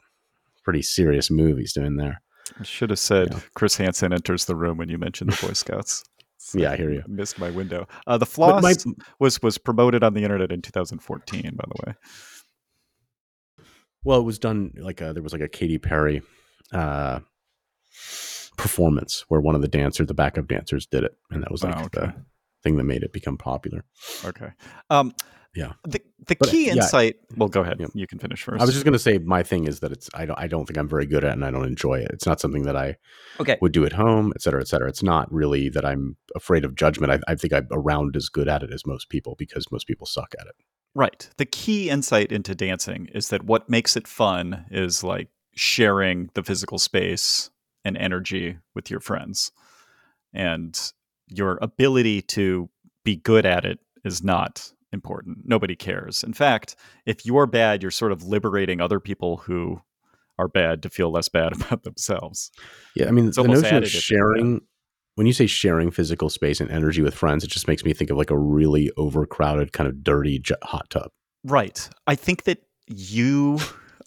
[0.64, 2.22] pretty serious move he's doing there
[2.60, 3.40] i should have said yeah.
[3.54, 6.04] chris hansen enters the room when you mentioned the boy scouts
[6.54, 8.74] yeah i hear you I missed my window uh, the floss my,
[9.20, 11.96] was was promoted on the internet in 2014 by the way
[14.04, 16.22] well it was done like a, there was like a Katy Perry
[16.74, 17.20] uh
[18.60, 21.78] performance where one of the dancers, the backup dancers, did it, and that was like
[21.78, 22.08] oh, okay.
[22.08, 22.14] the
[22.62, 23.86] thing that made it become popular.
[24.26, 24.50] Okay.
[24.90, 25.14] Um,
[25.56, 25.74] yeah.
[25.86, 27.18] The the but, key insight.
[27.38, 27.78] well, go ahead.
[27.80, 27.88] Yeah.
[27.94, 28.62] You can finish first.
[28.62, 30.66] I was just going to say my thing is that it's I don't I don't
[30.66, 32.12] think I'm very good at it and I don't enjoy it.
[32.12, 32.96] It's not something that I
[33.40, 34.90] okay would do at home, et cetera, et cetera.
[34.90, 37.12] It's not really that I'm afraid of judgment.
[37.12, 40.06] I, I think I'm around as good at it as most people because most people
[40.06, 40.56] suck at it.
[40.96, 41.30] Right.
[41.38, 46.44] The key insight into dancing is that what makes it fun is like sharing the
[46.44, 47.50] physical space
[47.86, 49.52] and energy with your friends.
[50.34, 50.80] And
[51.28, 52.70] your ability to
[53.04, 55.40] be good at it is not important.
[55.46, 56.24] Nobody cares.
[56.24, 56.76] In fact,
[57.06, 59.82] if you're bad, you're sort of liberating other people who
[60.38, 62.52] are bad to feel less bad about themselves.
[62.96, 64.62] Yeah, I mean, it's the notion of sharing
[65.16, 68.10] when you say sharing physical space and energy with friends, it just makes me think
[68.10, 71.12] of like a really overcrowded, kind of dirty hot tub.
[71.44, 71.90] Right.
[72.08, 73.60] I think that you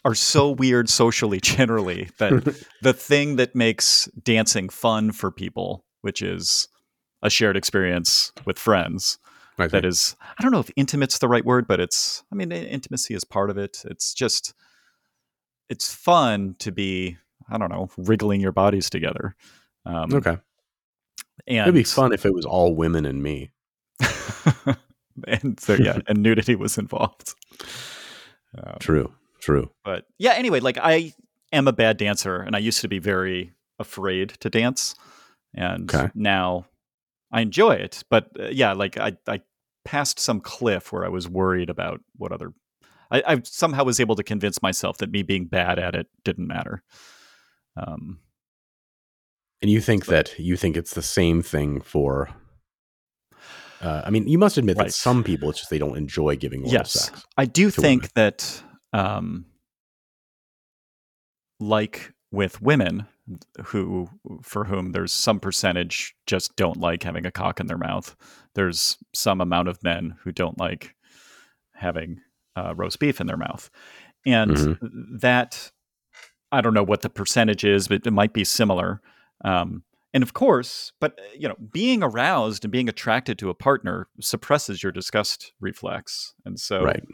[0.07, 6.23] are so weird socially generally that the thing that makes dancing fun for people, which
[6.23, 6.69] is
[7.23, 9.19] a shared experience with friends,
[9.71, 13.15] that is I don't know if intimate's the right word, but it's I mean intimacy
[13.15, 13.83] is part of it.
[13.85, 14.55] It's just
[15.69, 17.17] it's fun to be
[17.51, 19.37] I don't know wriggling your bodies together.
[19.87, 20.39] Um, okay.
[21.47, 23.51] And it'd be fun if it was all women and me.
[25.27, 27.35] and so yeah, and nudity was involved.
[28.57, 29.13] Um, True.
[29.41, 29.71] True.
[29.85, 31.15] But yeah, anyway, like I
[31.53, 34.95] am a bad dancer and I used to be very afraid to dance.
[35.55, 36.11] And okay.
[36.15, 36.67] now
[37.33, 38.05] I enjoy it.
[38.09, 39.41] But uh, yeah, like I, I
[39.85, 42.53] passed some cliff where I was worried about what other.
[43.11, 46.47] I, I, somehow was able to convince myself that me being bad at it didn't
[46.47, 46.83] matter.
[47.77, 48.21] Um,
[49.61, 52.31] and you think but, that you think it's the same thing for.
[53.81, 54.87] Uh, I mean, you must admit right.
[54.87, 57.27] that some people it's just they don't enjoy giving oral yes, sex.
[57.37, 58.11] I do think women.
[58.15, 59.47] that um,
[61.61, 63.07] like with women
[63.67, 64.09] who
[64.43, 68.17] for whom there's some percentage just don't like having a cock in their mouth.
[68.55, 70.95] There's some amount of men who don't like
[71.75, 72.21] having
[72.57, 73.71] uh, roast beef in their mouth,
[74.27, 75.17] and mm-hmm.
[75.19, 75.71] that
[76.51, 79.01] I don't know what the percentage is, but it might be similar.
[79.45, 83.55] Um, and of course, but uh, you know, being aroused and being attracted to a
[83.55, 87.05] partner suppresses your disgust reflex, and so right.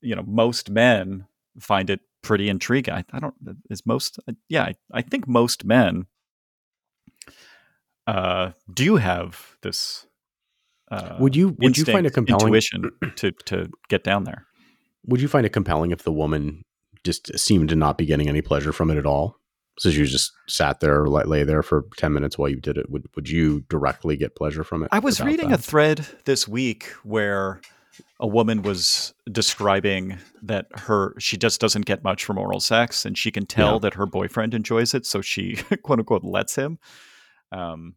[0.00, 1.26] you know most men
[1.58, 2.94] find it pretty intriguing.
[2.94, 3.34] I, I don't
[3.70, 6.06] is most uh, yeah I, I, think most men
[8.06, 10.06] uh, do have this.
[10.90, 14.46] Uh, would you would instinct, you find a compelling intuition to to get down there?
[15.06, 16.62] Would you find it compelling if the woman
[17.04, 19.38] just seemed to not be getting any pleasure from it at all?
[19.78, 22.90] So you just sat there or lay there for 10 minutes while you did it.
[22.90, 24.88] Would, would you directly get pleasure from it?
[24.90, 25.58] I was reading that?
[25.58, 27.60] a thread this week where
[28.20, 33.16] a woman was describing that her she just doesn't get much from oral sex and
[33.16, 33.78] she can tell yeah.
[33.80, 36.78] that her boyfriend enjoys it so she quote unquote lets him
[37.52, 37.94] um,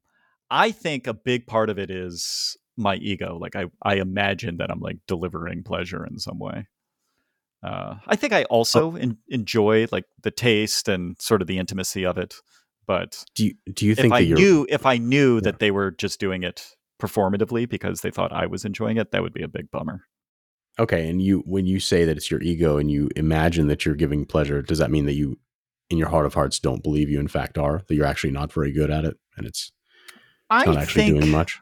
[0.49, 4.71] i think a big part of it is my ego like i i imagine that
[4.71, 6.67] i'm like delivering pleasure in some way
[7.63, 9.13] uh, i think i also oh.
[9.29, 12.35] enjoy like the taste and sort of the intimacy of it
[12.87, 15.41] but do you do you think if i knew if i knew yeah.
[15.41, 19.21] that they were just doing it performatively because they thought I was enjoying it, that
[19.21, 20.05] would be a big bummer.
[20.77, 23.95] Okay, and you when you say that it's your ego and you imagine that you're
[23.95, 25.37] giving pleasure, does that mean that you
[25.89, 28.53] in your heart of hearts don't believe you in fact are that you're actually not
[28.53, 29.71] very good at it and it's,
[30.51, 31.59] it's not actually doing much?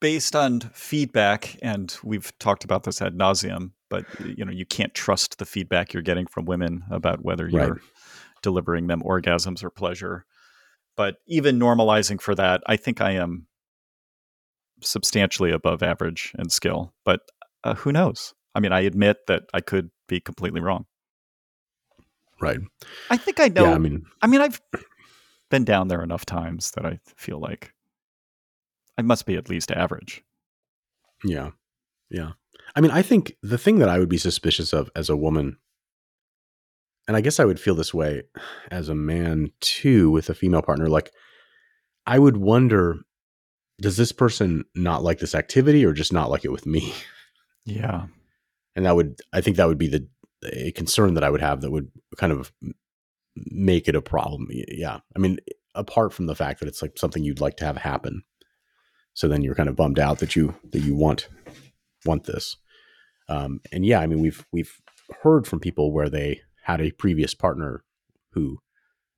[0.00, 4.94] Based on feedback, and we've talked about this ad nauseum, but you know you can't
[4.94, 7.82] trust the feedback you're getting from women about whether you're right.
[8.42, 10.26] delivering them orgasms or pleasure.
[10.96, 13.46] But even normalizing for that, I think I am
[14.84, 17.20] substantially above average in skill, but
[17.64, 18.34] uh, who knows?
[18.54, 20.86] I mean, I admit that I could be completely wrong.
[22.40, 22.58] Right.
[23.10, 23.64] I think I know.
[23.64, 24.60] Yeah, I mean, I mean, I've
[25.50, 27.72] been down there enough times that I feel like
[28.98, 30.22] I must be at least average.
[31.24, 31.50] Yeah.
[32.10, 32.32] Yeah.
[32.76, 35.58] I mean, I think the thing that I would be suspicious of as a woman,
[37.06, 38.22] and I guess I would feel this way
[38.70, 41.12] as a man too with a female partner, like
[42.06, 42.98] I would wonder
[43.80, 46.94] does this person not like this activity or just not like it with me?
[47.64, 48.06] Yeah.
[48.76, 50.06] And that would, I think that would be the
[50.52, 52.52] a concern that I would have that would kind of
[53.36, 54.48] make it a problem.
[54.50, 55.00] Yeah.
[55.16, 55.38] I mean,
[55.74, 58.22] apart from the fact that it's like something you'd like to have happen.
[59.14, 61.28] So then you're kind of bummed out that you, that you want,
[62.04, 62.56] want this.
[63.28, 64.80] Um, and yeah, I mean, we've, we've
[65.22, 67.84] heard from people where they had a previous partner
[68.32, 68.58] who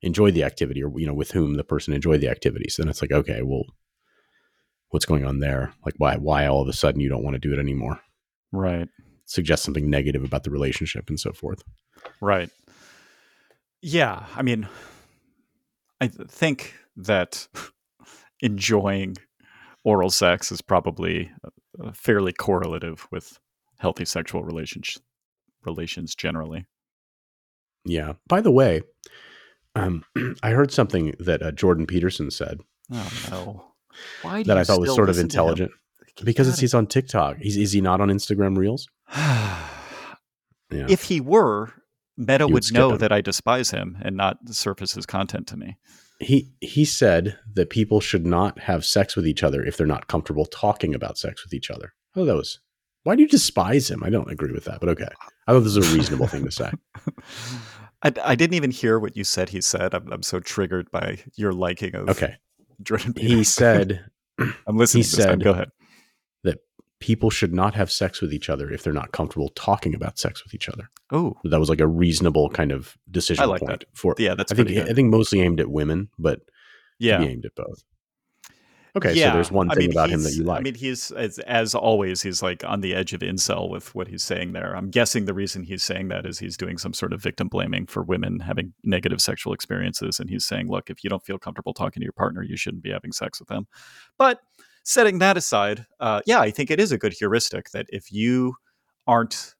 [0.01, 2.69] enjoyed the activity or, you know, with whom the person enjoyed the activity.
[2.69, 3.63] So then it's like, okay, well,
[4.89, 5.73] what's going on there?
[5.85, 7.99] Like why why all of a sudden you don't want to do it anymore?
[8.51, 8.87] Right.
[9.25, 11.63] Suggest something negative about the relationship and so forth.
[12.21, 12.49] Right.
[13.81, 14.67] Yeah, I mean
[15.99, 17.47] I think that
[18.41, 19.17] enjoying
[19.83, 21.31] oral sex is probably
[21.93, 23.39] fairly correlative with
[23.79, 24.99] healthy sexual relations
[25.65, 26.65] relations generally.
[27.83, 28.13] Yeah.
[28.27, 28.81] By the way,
[29.75, 30.03] um,
[30.43, 32.61] I heard something that uh, Jordan Peterson said.
[32.91, 33.65] Oh no
[34.23, 35.71] that I thought was sort of intelligent
[36.23, 37.37] because he's on TikTok.
[37.37, 38.87] He's is he not on Instagram Reels?
[39.15, 39.67] yeah.
[40.69, 41.73] If he were,
[42.17, 45.77] Meta would, would know that I despise him and not surface his content to me.
[46.19, 50.07] He he said that people should not have sex with each other if they're not
[50.07, 51.93] comfortable talking about sex with each other.
[52.15, 52.59] Oh, that was.
[53.03, 54.03] Why do you despise him?
[54.03, 55.07] I don't agree with that, but okay.
[55.47, 56.71] I thought this was a reasonable thing to say.
[58.03, 59.49] I, I didn't even hear what you said.
[59.49, 62.37] He said, "I'm, I'm so triggered by your liking of okay.
[62.81, 63.37] Jordan Peterson.
[63.37, 64.05] He said,
[64.67, 65.69] "I'm listening." He said, "Go ahead."
[66.43, 66.59] That
[66.99, 70.43] people should not have sex with each other if they're not comfortable talking about sex
[70.43, 70.89] with each other.
[71.11, 73.97] Oh, that was like a reasonable kind of decision I like point that.
[73.97, 74.15] for.
[74.17, 74.51] Yeah, that's.
[74.51, 74.89] I think good.
[74.89, 76.41] I think mostly aimed at women, but
[76.99, 77.83] yeah, aimed at both.
[78.97, 79.29] Okay, yeah.
[79.29, 80.59] so there's one thing I mean, about him that you like.
[80.59, 84.07] I mean, he's as, as always, he's like on the edge of incel with what
[84.07, 84.75] he's saying there.
[84.75, 87.85] I'm guessing the reason he's saying that is he's doing some sort of victim blaming
[87.85, 91.73] for women having negative sexual experiences, and he's saying, look, if you don't feel comfortable
[91.73, 93.67] talking to your partner, you shouldn't be having sex with them.
[94.17, 94.39] But
[94.83, 98.55] setting that aside, uh, yeah, I think it is a good heuristic that if you
[99.05, 99.55] aren't,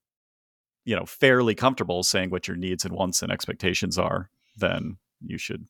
[0.86, 5.38] you know, fairly comfortable saying what your needs and wants and expectations are, then you
[5.38, 5.68] should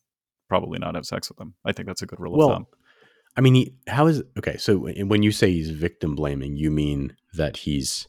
[0.48, 1.56] probably not have sex with them.
[1.66, 2.68] I think that's a good rule well, of thumb.
[3.38, 4.58] I mean, he, how is okay?
[4.58, 8.08] So when you say he's victim blaming, you mean that he's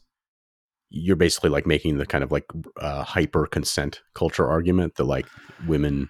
[0.89, 2.45] you're basically like making the kind of like
[2.81, 5.27] uh, hyper consent culture argument that like
[5.67, 6.09] women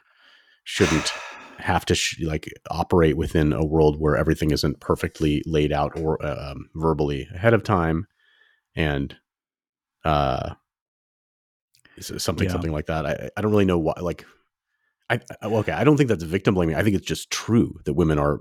[0.63, 1.11] shouldn't
[1.57, 6.23] have to sh- like operate within a world where everything isn't perfectly laid out or
[6.25, 8.07] uh, um, verbally ahead of time,
[8.73, 9.17] and
[10.05, 10.53] uh,
[11.99, 12.51] something yeah.
[12.53, 13.05] something like that.
[13.05, 14.25] I I don't really know why like
[15.09, 16.75] I, okay, I don't think that's victim blaming.
[16.75, 18.39] I think it's just true that women are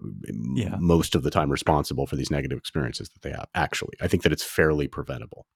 [0.55, 0.77] yeah.
[0.79, 3.47] most of the time responsible for these negative experiences that they have.
[3.55, 5.47] Actually, I think that it's fairly preventable.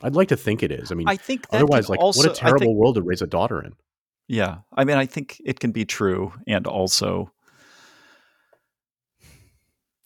[0.00, 0.90] I'd like to think it is.
[0.90, 3.26] I mean, I think otherwise, like, also, what a terrible think, world to raise a
[3.26, 3.72] daughter in.
[4.26, 7.30] Yeah, I mean, I think it can be true, and also,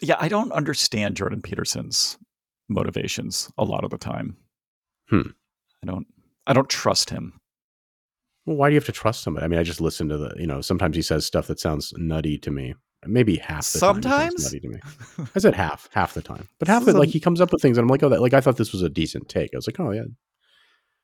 [0.00, 2.18] yeah, I don't understand Jordan Peterson's
[2.68, 4.36] motivations a lot of the time.
[5.08, 5.28] Hmm.
[5.82, 6.06] I don't.
[6.48, 7.40] I don't trust him.
[8.46, 9.44] Well, why do you have to trust somebody?
[9.44, 10.34] I mean, I just listen to the.
[10.38, 12.74] You know, sometimes he says stuff that sounds nutty to me.
[13.04, 14.04] Maybe half the sometimes?
[14.04, 14.38] time.
[14.38, 15.28] Sometimes nutty to me.
[15.34, 17.60] I said half, half the time, but half of it, like he comes up with
[17.60, 18.22] things, and I'm like, oh, that.
[18.22, 19.50] Like I thought this was a decent take.
[19.52, 20.04] I was like, oh yeah,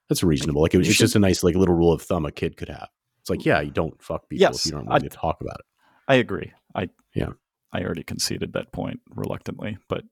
[0.08, 0.62] that's reasonable.
[0.62, 2.68] Like it, it's should, just a nice like little rule of thumb a kid could
[2.68, 2.88] have.
[3.20, 5.60] It's like, yeah, you don't fuck people yes, if you don't want to talk about
[5.60, 5.66] it.
[6.08, 6.52] I agree.
[6.74, 7.30] I yeah.
[7.72, 10.04] I already conceded that point reluctantly, but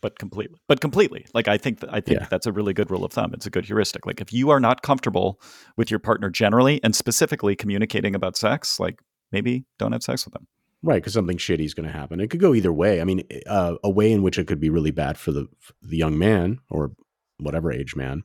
[0.00, 0.58] but completely.
[0.68, 1.26] But completely.
[1.34, 2.26] Like I think I think yeah.
[2.30, 3.32] that's a really good rule of thumb.
[3.34, 4.06] It's a good heuristic.
[4.06, 5.40] Like if you are not comfortable
[5.76, 9.00] with your partner generally and specifically communicating about sex, like
[9.32, 10.46] maybe don't have sex with them.
[10.80, 12.20] Right, because something shitty is going to happen.
[12.20, 13.00] It could go either way.
[13.00, 15.72] I mean, uh, a way in which it could be really bad for the for
[15.82, 16.92] the young man or
[17.38, 18.22] whatever age man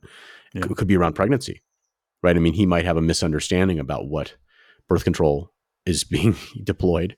[0.52, 0.62] yeah.
[0.62, 1.62] could, could be around pregnancy
[2.24, 2.36] right?
[2.36, 4.34] I mean, he might have a misunderstanding about what
[4.88, 5.52] birth control
[5.86, 6.34] is being
[6.64, 7.16] deployed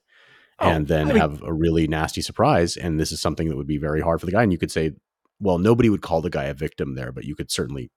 [0.58, 2.76] oh, and then I mean, have a really nasty surprise.
[2.76, 4.42] And this is something that would be very hard for the guy.
[4.42, 4.92] And you could say,
[5.40, 7.90] well, nobody would call the guy a victim there, but you could certainly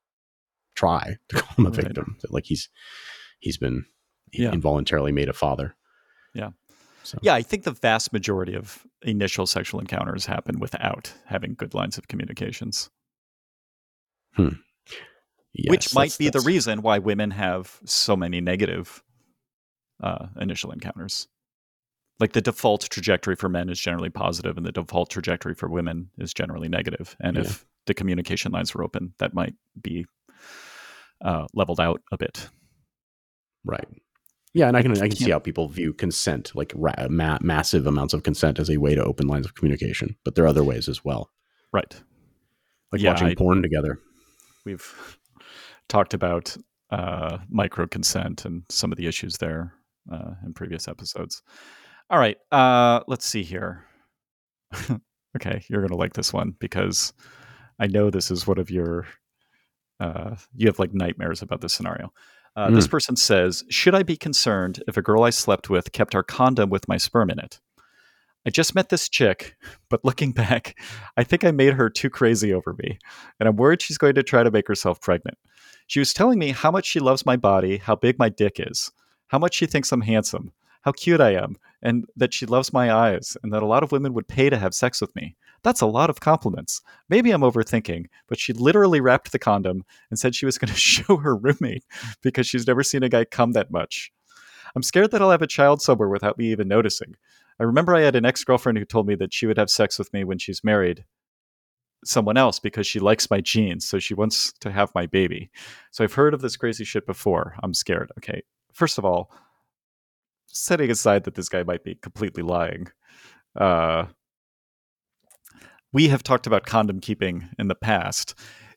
[0.75, 1.83] try to call him a right.
[1.83, 2.17] victim.
[2.29, 2.69] Like he's
[3.39, 3.85] he's been
[4.31, 4.51] yeah.
[4.51, 5.75] involuntarily made a father.
[6.33, 6.49] Yeah.
[7.03, 7.17] So.
[7.21, 11.97] Yeah, I think the vast majority of initial sexual encounters happen without having good lines
[11.97, 12.89] of communications.
[14.35, 14.49] Hmm.
[15.53, 19.01] Yes, which might be the reason why women have so many negative
[20.03, 21.27] uh, initial encounters.
[22.19, 26.09] Like the default trajectory for men is generally positive, and the default trajectory for women
[26.17, 27.15] is generally negative.
[27.21, 27.43] And yeah.
[27.43, 30.05] if the communication lines were open, that might be
[31.23, 32.49] uh, leveled out a bit.
[33.63, 33.87] Right.
[34.53, 37.85] Yeah, and I can I can see how people view consent, like ra- ma- massive
[37.85, 40.15] amounts of consent, as a way to open lines of communication.
[40.25, 41.29] But there are other ways as well.
[41.71, 41.95] Right.
[42.91, 43.99] Like yeah, watching I, porn together.
[44.65, 45.19] We've
[45.87, 46.57] talked about
[46.89, 49.73] uh, micro consent and some of the issues there
[50.11, 51.43] uh, in previous episodes.
[52.09, 53.85] All right, uh, let's see here.
[55.35, 57.13] okay, you're gonna like this one because
[57.79, 59.07] I know this is one of your.
[59.99, 62.11] Uh, you have like nightmares about this scenario.
[62.57, 62.73] Mm.
[62.73, 66.23] This person says, "Should I be concerned if a girl I slept with kept our
[66.23, 67.59] condom with my sperm in it?"
[68.45, 69.55] I just met this chick,
[69.89, 70.79] but looking back,
[71.17, 72.97] I think I made her too crazy over me,
[73.39, 75.37] and I'm worried she's going to try to make herself pregnant.
[75.87, 78.91] She was telling me how much she loves my body, how big my dick is,
[79.27, 82.91] how much she thinks I'm handsome, how cute I am, and that she loves my
[82.93, 85.35] eyes, and that a lot of women would pay to have sex with me.
[85.63, 86.81] That's a lot of compliments.
[87.09, 90.79] Maybe I'm overthinking, but she literally wrapped the condom and said she was going to
[90.79, 91.83] show her roommate
[92.21, 94.11] because she's never seen a guy come that much.
[94.75, 97.15] I'm scared that I'll have a child somewhere without me even noticing.
[97.59, 99.99] I remember I had an ex girlfriend who told me that she would have sex
[99.99, 101.03] with me when she's married,
[102.05, 103.85] someone else because she likes my genes.
[103.85, 105.51] So she wants to have my baby.
[105.91, 107.55] So I've heard of this crazy shit before.
[107.61, 108.11] I'm scared.
[108.17, 108.43] Okay.
[108.73, 109.31] First of all,
[110.51, 112.87] setting aside that this guy might be completely lying,
[113.55, 114.05] uh,
[115.91, 118.35] we have talked about condom keeping in the past.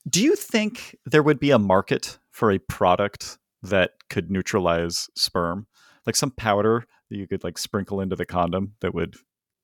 [0.09, 5.67] Do you think there would be a market for a product that could neutralize sperm?
[6.07, 9.15] Like some powder that you could like sprinkle into the condom that would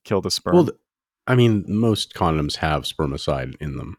[0.05, 0.55] kill the sperm?
[0.55, 0.69] Well,
[1.27, 3.97] I mean, most condoms have spermicide in them,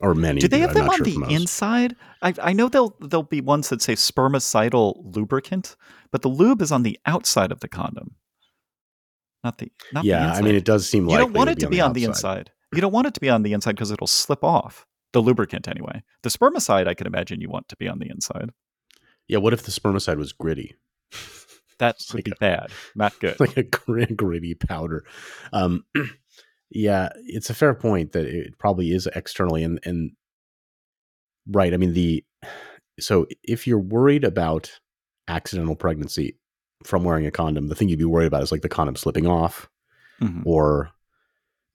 [0.00, 0.40] or many.
[0.40, 1.94] Do they have them on sure the inside?
[2.22, 5.76] I, I know there'll there'll be ones that say spermicidal lubricant,
[6.10, 8.16] but the lube is on the outside of the condom,
[9.44, 10.32] not the not yeah.
[10.32, 12.00] The I mean, it does seem like you don't want it to be on, the,
[12.00, 12.50] on the inside.
[12.72, 14.86] You don't want it to be on the inside because it'll slip off.
[15.12, 16.04] The lubricant, anyway.
[16.22, 18.50] The spermicide, I can imagine you want to be on the inside.
[19.26, 19.38] Yeah.
[19.38, 20.76] What if the spermicide was gritty?
[21.78, 23.34] That would like be a, bad, not good.
[23.40, 25.04] Like a gritty powder.
[25.52, 25.84] Um,
[26.70, 30.12] yeah, it's a fair point that it probably is externally and and
[31.48, 31.74] right.
[31.74, 32.24] I mean the
[32.98, 34.80] so if you're worried about
[35.28, 36.36] accidental pregnancy
[36.84, 39.26] from wearing a condom, the thing you'd be worried about is like the condom slipping
[39.26, 39.68] off
[40.20, 40.42] mm-hmm.
[40.44, 40.90] or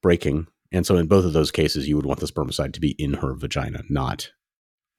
[0.01, 0.47] breaking.
[0.71, 3.15] And so in both of those cases, you would want the spermicide to be in
[3.15, 4.31] her vagina, not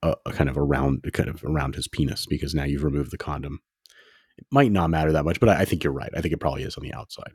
[0.02, 3.18] a, a kind of around kind of around his penis, because now you've removed the
[3.18, 3.60] condom.
[4.38, 6.10] It might not matter that much, but I, I think you're right.
[6.16, 7.32] I think it probably is on the outside.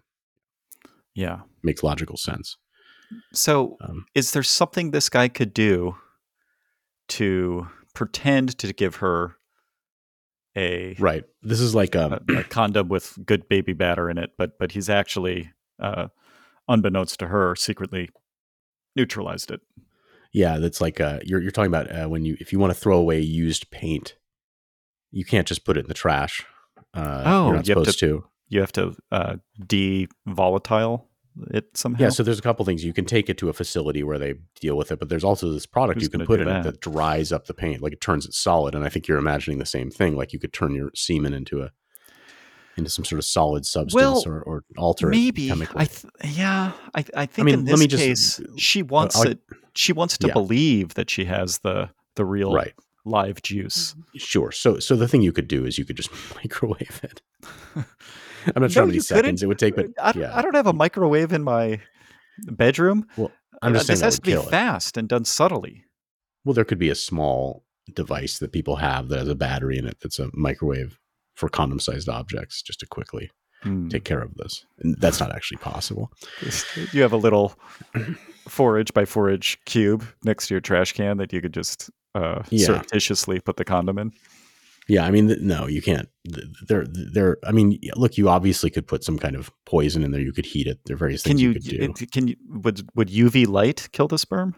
[1.14, 1.42] Yeah.
[1.64, 2.58] Makes logical sense.
[3.34, 5.96] So, um, is there something this guy could do
[7.10, 9.36] to pretend to give her
[10.56, 11.24] a right?
[11.42, 14.72] This is like a, a, a condom with good baby batter in it, but but
[14.72, 15.52] he's actually,
[15.82, 16.08] uh,
[16.68, 18.10] unbeknownst to her, secretly
[18.96, 19.62] neutralized it.
[20.34, 22.80] Yeah, that's like uh, you're you're talking about uh, when you if you want to
[22.80, 24.16] throw away used paint,
[25.12, 26.46] you can't just put it in the trash
[26.94, 31.08] Uh, oh, you're not you supposed to, to, You have to uh, de-volatile
[31.52, 32.04] it somehow.
[32.04, 34.36] Yeah, so there's a couple things you can take it to a facility where they
[34.60, 36.60] deal with it, but there's also this product you can put in that?
[36.60, 38.76] it that dries up the paint, like it turns it solid.
[38.76, 41.62] And I think you're imagining the same thing, like you could turn your semen into
[41.62, 41.72] a
[42.78, 45.46] into some sort of solid substance well, or, or alter maybe.
[45.46, 45.82] it chemically.
[45.82, 49.30] I th- yeah, I, I think I mean, in this case, just, she wants uh,
[49.30, 49.40] it.
[49.76, 50.34] She wants to yeah.
[50.34, 52.74] believe that she has the the real right.
[53.06, 53.96] live juice.
[54.16, 54.52] Sure.
[54.52, 57.22] So so the thing you could do is you could just microwave it.
[58.56, 60.38] I'm not sure no, how many seconds it would take, but I, yeah.
[60.38, 61.80] I don't have a microwave in my
[62.40, 63.08] bedroom.
[63.18, 63.32] Well,
[63.62, 65.86] I'm just uh, this has to be fast and done subtly.
[66.44, 67.64] Well, there could be a small
[67.94, 70.98] device that people have that has a battery in it that's a microwave
[71.36, 73.32] for condom sized objects just to quickly
[73.64, 73.90] mm.
[73.90, 74.66] take care of this.
[74.80, 76.12] And that's not actually possible.
[76.92, 77.54] You have a little
[78.48, 81.90] four inch by four inch cube next to your trash can that you could just
[82.16, 82.66] uh, yeah.
[82.66, 84.12] surreptitiously put the condom in.
[84.92, 86.10] Yeah, I mean, no, you can't.
[86.68, 87.38] They're they're.
[87.48, 90.20] I mean, look, you obviously could put some kind of poison in there.
[90.20, 90.80] You could heat it.
[90.84, 91.54] There are various things can you, you
[91.88, 92.06] could do.
[92.08, 94.54] can you would would UV light kill the sperm?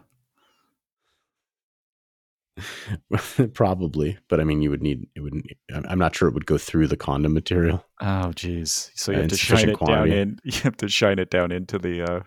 [3.54, 5.46] Probably, but I mean, you would need it wouldn't.
[5.72, 7.86] I'm not sure it would go through the condom material.
[8.02, 8.90] Oh, geez.
[8.96, 10.10] So you have to shine it quantity.
[10.10, 10.40] down in.
[10.46, 12.02] You have to shine it down into the.
[12.02, 12.22] uh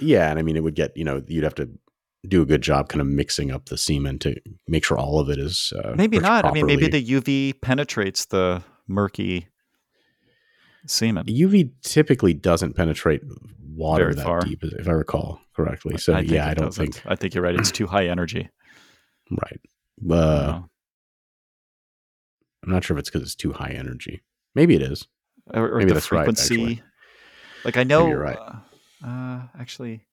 [0.00, 0.96] Yeah, and I mean, it would get.
[0.96, 1.70] You know, you'd have to
[2.28, 4.34] do a good job kind of mixing up the semen to
[4.68, 6.42] make sure all of it is uh, maybe not.
[6.42, 6.62] Properly.
[6.62, 9.48] I mean, maybe the UV penetrates the murky
[10.86, 11.26] semen.
[11.26, 13.22] UV typically doesn't penetrate
[13.74, 14.40] water Very that far.
[14.40, 15.98] deep, if I recall correctly.
[15.98, 16.94] So I yeah, I don't doesn't.
[16.94, 17.06] think.
[17.06, 17.54] I think you're right.
[17.54, 18.48] It's too high energy.
[19.30, 19.58] Right.
[20.10, 20.60] Uh,
[22.62, 24.22] I'm not sure if it's because it's too high energy.
[24.54, 25.08] Maybe it is.
[25.52, 26.64] Or, or Maybe the frequency.
[26.64, 26.82] Right,
[27.64, 28.12] like I know.
[28.12, 28.36] right.
[28.38, 30.04] Uh, uh, actually,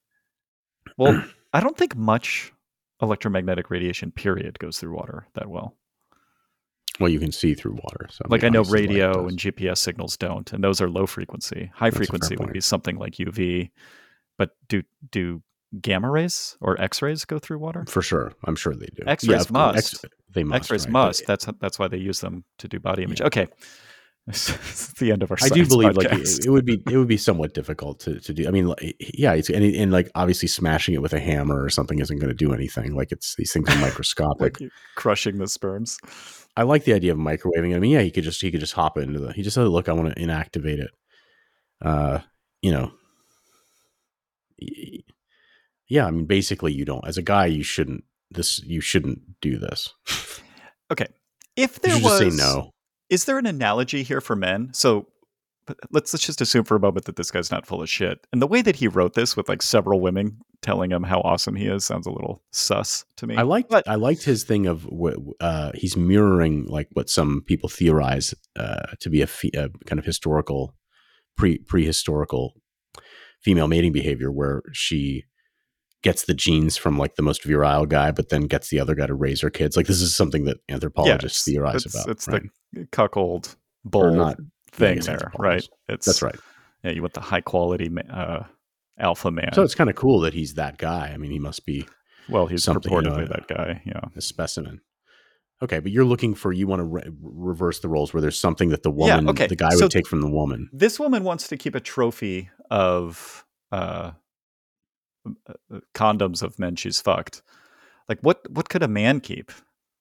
[0.98, 1.24] well,
[1.54, 2.54] I don't think much
[3.02, 5.76] electromagnetic radiation period goes through water that well.
[7.00, 8.08] Well, you can see through water.
[8.12, 11.72] So like I know radio and GPS signals don't, and those are low frequency.
[11.74, 13.72] High That's frequency would be something like UV.
[14.38, 15.42] But do do
[15.80, 17.86] gamma rays or X rays go through water?
[17.88, 19.04] For sure, I'm sure they do.
[19.08, 19.78] X rays yeah, must.
[19.78, 20.58] X, they must.
[20.58, 20.92] X rays right?
[20.92, 21.26] must.
[21.26, 23.22] That's that's why they use them to do body image.
[23.22, 23.28] Yeah.
[23.28, 23.48] Okay,
[24.28, 25.38] it's the end of our.
[25.42, 25.96] I do believe podcast.
[25.96, 28.48] like it, it, would be it would be somewhat difficult to, to do.
[28.48, 31.70] I mean, like, yeah, it's and, and like obviously smashing it with a hammer or
[31.70, 32.94] something isn't going to do anything.
[32.94, 35.98] Like it's these things are microscopic, like crushing the sperms.
[36.56, 37.76] I like the idea of microwaving.
[37.76, 39.34] I mean, yeah, he could just he could just hop into the.
[39.34, 40.92] He just said, "Look, I want to inactivate it."
[41.82, 42.20] Uh,
[42.62, 42.92] you know,
[45.90, 46.06] yeah.
[46.06, 47.08] I mean, basically, you don't.
[47.08, 48.04] As a guy, you shouldn't.
[48.30, 49.96] This you shouldn't do this.
[50.92, 51.08] okay,
[51.56, 52.72] if there was say no
[53.12, 54.70] is there an analogy here for men?
[54.74, 55.06] So
[55.92, 58.26] let's let's just assume for a moment that this guy's not full of shit.
[58.32, 61.56] And the way that he wrote this with like several women telling him how awesome
[61.56, 63.36] he is sounds a little sus to me.
[63.36, 64.88] I liked but, I liked his thing of
[65.40, 70.06] uh, he's mirroring like what some people theorize uh, to be a, a, kind of
[70.06, 70.74] historical
[71.36, 72.52] pre prehistorical
[73.42, 75.26] female mating behavior where she
[76.04, 79.08] gets the genes from like the most virile guy, but then gets the other guy
[79.08, 79.78] to raise her kids.
[79.78, 82.10] Like this is something that anthropologists theorize it's, about.
[82.10, 82.44] It's right?
[82.74, 84.38] the cuckold bull not
[84.72, 85.68] thing there, right?
[85.88, 86.36] It's that's right.
[86.84, 88.44] Yeah, you want the high quality uh,
[88.98, 89.54] alpha man.
[89.54, 91.12] So it's kind of cool that he's that guy.
[91.14, 91.88] I mean, he must be.
[92.30, 93.82] Well, he's purportedly you know, that guy.
[93.86, 94.82] Yeah, a specimen.
[95.64, 98.70] Okay, but you're looking for you want to re- reverse the roles where there's something
[98.70, 99.46] that the woman, yeah, okay.
[99.46, 100.70] the guy so would take from the woman.
[100.74, 104.12] This woman wants to keep a trophy of uh,
[105.94, 107.42] condoms of men she's fucked.
[108.10, 109.52] Like what what could a man keep?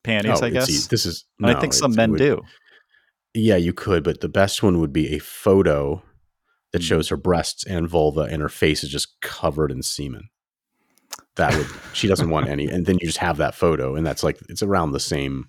[0.02, 0.86] Panties, oh, I guess.
[0.86, 2.40] This is no, I think some men would, do.
[3.34, 6.02] Yeah, you could, but the best one would be a photo
[6.72, 6.84] that mm.
[6.84, 10.30] shows her breasts and vulva and her face is just covered in semen.
[11.36, 14.22] That would she doesn't want any and then you just have that photo and that's
[14.22, 15.48] like it's around the same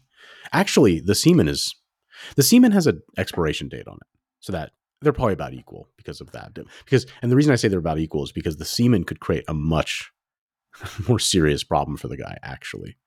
[0.53, 1.75] Actually, the semen is
[2.35, 4.07] the semen has an expiration date on it.
[4.39, 4.71] So that
[5.01, 6.53] they're probably about equal because of that.
[6.85, 9.43] Because and the reason I say they're about equal is because the semen could create
[9.47, 10.11] a much
[11.07, 12.97] more serious problem for the guy actually.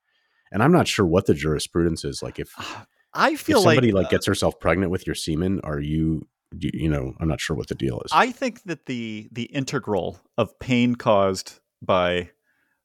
[0.51, 2.53] And I'm not sure what the jurisprudence is like if
[3.13, 6.27] I feel if somebody like, like gets herself pregnant with your semen, are you
[6.57, 8.11] you know, I'm not sure what the deal is.
[8.13, 12.31] I think that the the integral of pain caused by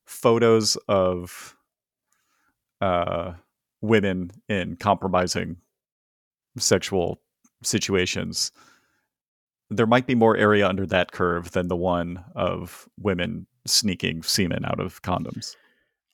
[0.04, 1.56] photos of
[2.80, 3.32] uh
[3.80, 5.56] women in compromising
[6.58, 7.20] sexual
[7.62, 8.52] situations
[9.70, 14.64] there might be more area under that curve than the one of women sneaking semen
[14.64, 15.54] out of condoms.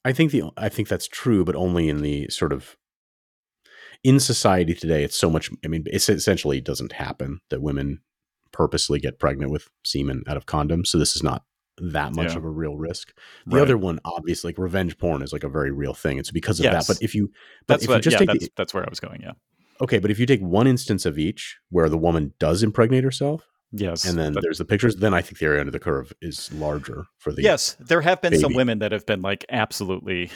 [0.04, 2.76] I think the I think that's true, but only in the sort of
[4.04, 5.02] in society today.
[5.02, 5.50] It's so much.
[5.64, 8.00] I mean, it essentially doesn't happen that women
[8.52, 10.86] purposely get pregnant with semen out of condoms.
[10.88, 11.44] So this is not
[11.78, 12.38] that much yeah.
[12.38, 13.12] of a real risk.
[13.46, 13.62] The right.
[13.62, 16.18] other one, obviously, like revenge porn is like a very real thing.
[16.18, 16.86] It's because of yes.
[16.86, 16.94] that.
[16.94, 17.32] But if you,
[17.66, 19.22] that's if what, you just yeah, take that's, the, that's where I was going.
[19.22, 19.32] Yeah.
[19.80, 23.42] Okay, but if you take one instance of each where the woman does impregnate herself,
[23.72, 26.12] yes, and then but- there's the pictures, then I think the area under the curve
[26.20, 30.30] is larger for the yes, there have been some women that have been like absolutely.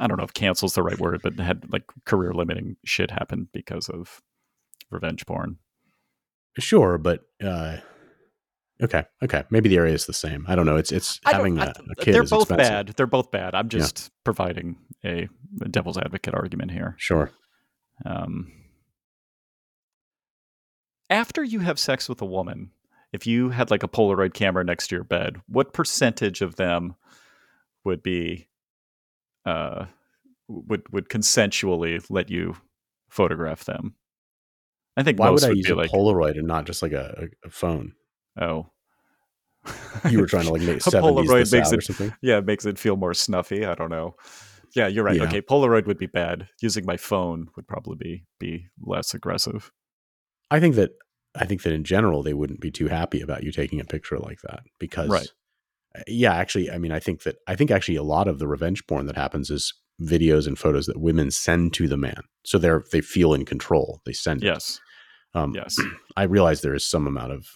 [0.00, 3.48] I don't know if cancel's the right word, but had like career limiting shit happen
[3.52, 4.20] because of
[4.90, 5.58] revenge porn.
[6.58, 7.78] Sure, but uh,
[8.82, 10.44] okay, okay, maybe the area is the same.
[10.48, 10.76] I don't know.
[10.76, 12.70] It's it's I having a, a kid They're is both expensive.
[12.70, 12.88] bad.
[12.96, 13.54] They're both bad.
[13.54, 15.28] I'm just providing a,
[15.62, 16.94] a devil's advocate argument here.
[16.98, 17.30] Sure.
[18.04, 18.52] Um,
[21.10, 22.70] after you have sex with a woman,
[23.12, 26.94] if you had like a Polaroid camera next to your bed, what percentage of them
[27.84, 28.48] would be
[29.46, 29.86] uh,
[30.48, 32.56] would would consensually let you
[33.08, 33.94] photograph them?
[34.96, 36.82] I think Why most would I would use be a like, Polaroid and not just
[36.82, 37.92] like a, a, phone?
[38.40, 38.66] oh,
[40.10, 42.12] You were trying to like make A Polaroid makes it- something.
[42.20, 43.64] yeah, it makes it feel more snuffy.
[43.64, 44.16] I don't know.
[44.74, 45.16] Yeah, you're right.
[45.16, 45.24] Yeah.
[45.24, 46.48] Okay, Polaroid would be bad.
[46.60, 49.70] Using my phone would probably be be less aggressive.
[50.50, 50.90] I think that
[51.34, 54.18] I think that in general they wouldn't be too happy about you taking a picture
[54.18, 55.28] like that because Right.
[55.96, 58.48] uh, yeah, actually I mean I think that I think actually a lot of the
[58.48, 62.22] revenge porn that happens is videos and photos that women send to the man.
[62.44, 64.00] So they're they feel in control.
[64.06, 64.46] They send it.
[64.46, 64.80] Yes,
[65.34, 65.76] Um yes.
[66.16, 67.46] I realize there is some amount of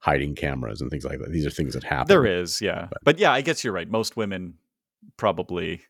[0.00, 1.32] hiding cameras and things like that.
[1.32, 2.06] These are things that happen.
[2.08, 2.86] There is, yeah.
[2.90, 3.90] But- But yeah, I guess you're right.
[3.90, 4.54] Most women
[5.16, 5.82] probably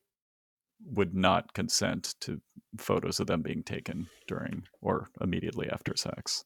[0.84, 2.40] would not consent to
[2.78, 6.44] photos of them being taken during or immediately after sex.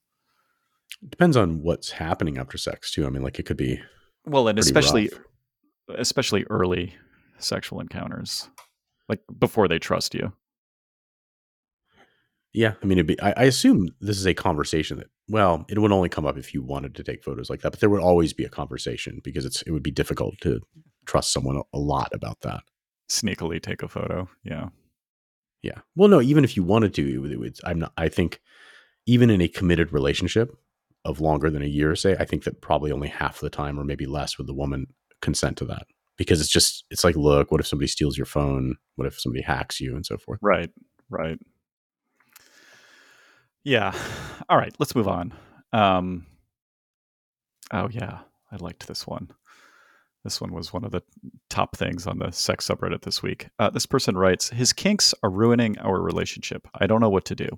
[1.02, 3.06] It depends on what's happening after sex too.
[3.06, 3.80] I mean like it could be
[4.26, 5.98] Well, and especially rough.
[5.98, 6.94] especially early
[7.38, 8.48] sexual encounters.
[9.08, 10.32] Like before they trust you.
[12.54, 13.20] Yeah, I mean, it'd be.
[13.20, 16.52] I, I assume this is a conversation that, well, it would only come up if
[16.52, 19.46] you wanted to take photos like that, but there would always be a conversation because
[19.46, 20.60] it's it would be difficult to
[21.06, 22.60] trust someone a, a lot about that.
[23.12, 24.28] Sneakily take a photo.
[24.42, 24.68] Yeah.
[25.62, 25.80] Yeah.
[25.94, 27.92] Well, no, even if you wanted to, it would, I'm not.
[27.96, 28.40] I think
[29.06, 30.56] even in a committed relationship
[31.04, 33.84] of longer than a year, say, I think that probably only half the time, or
[33.84, 34.86] maybe less, would the woman
[35.20, 35.86] consent to that
[36.16, 38.76] because it's just it's like, look, what if somebody steals your phone?
[38.96, 40.38] What if somebody hacks you and so forth?
[40.40, 40.70] Right.
[41.10, 41.38] Right.
[43.62, 43.94] Yeah.
[44.48, 44.74] All right.
[44.78, 45.34] Let's move on.
[45.72, 46.26] Um,
[47.72, 49.30] oh yeah, I liked this one.
[50.24, 51.02] This one was one of the
[51.50, 53.48] top things on the sex subreddit this week.
[53.58, 56.68] Uh, this person writes, "His kinks are ruining our relationship.
[56.74, 57.48] I don't know what to do.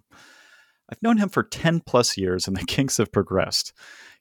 [0.91, 3.73] I've known him for ten plus years, and the kinks have progressed.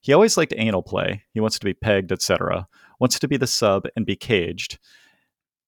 [0.02, 1.24] He always liked anal play.
[1.34, 2.68] He wants to be pegged, etc.
[3.00, 4.78] Wants to be the sub and be caged,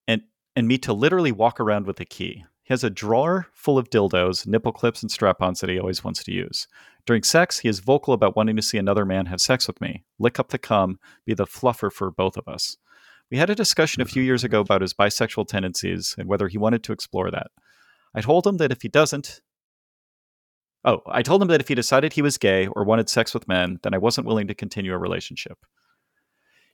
[0.07, 0.23] and
[0.55, 2.43] and me to literally walk around with a key.
[2.63, 6.03] He has a drawer full of dildos, nipple clips, and strap ons that he always
[6.03, 6.67] wants to use.
[7.05, 10.03] During sex, he is vocal about wanting to see another man have sex with me,
[10.17, 12.77] lick up the cum, be the fluffer for both of us.
[13.29, 16.57] We had a discussion a few years ago about his bisexual tendencies and whether he
[16.57, 17.47] wanted to explore that.
[18.13, 19.41] I told him that if he doesn't,
[20.83, 23.47] oh, I told him that if he decided he was gay or wanted sex with
[23.47, 25.59] men, then I wasn't willing to continue a relationship.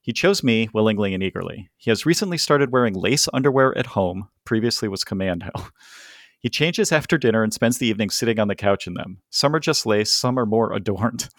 [0.01, 1.69] He chose me willingly and eagerly.
[1.77, 5.49] He has recently started wearing lace underwear at home, previously was commando.
[6.41, 9.19] He changes after dinner and spends the evening sitting on the couch in them.
[9.29, 11.29] Some are just lace, some are more adorned.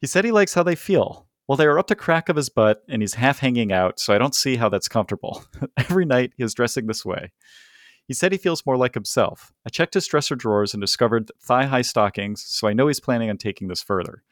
[0.00, 1.26] He said he likes how they feel.
[1.46, 4.12] Well, they are up to crack of his butt and he's half hanging out, so
[4.12, 5.44] I don't see how that's comfortable.
[5.76, 7.32] Every night he is dressing this way.
[8.08, 9.52] He said he feels more like himself.
[9.64, 13.30] I checked his dresser drawers and discovered thigh high stockings, so I know he's planning
[13.30, 14.22] on taking this further.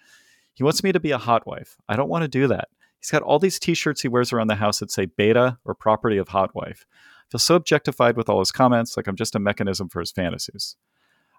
[0.55, 1.77] He wants me to be a hot wife.
[1.89, 2.69] I don't want to do that.
[3.01, 5.75] He's got all these t shirts he wears around the house that say beta or
[5.75, 6.87] property of hot wife.
[7.35, 10.13] I feel so objectified with all his comments, like I'm just a mechanism for his
[10.13, 10.77] fantasies.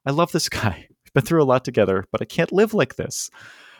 [0.05, 0.87] I love this guy.
[0.89, 3.29] We've been through a lot together, but I can't live like this.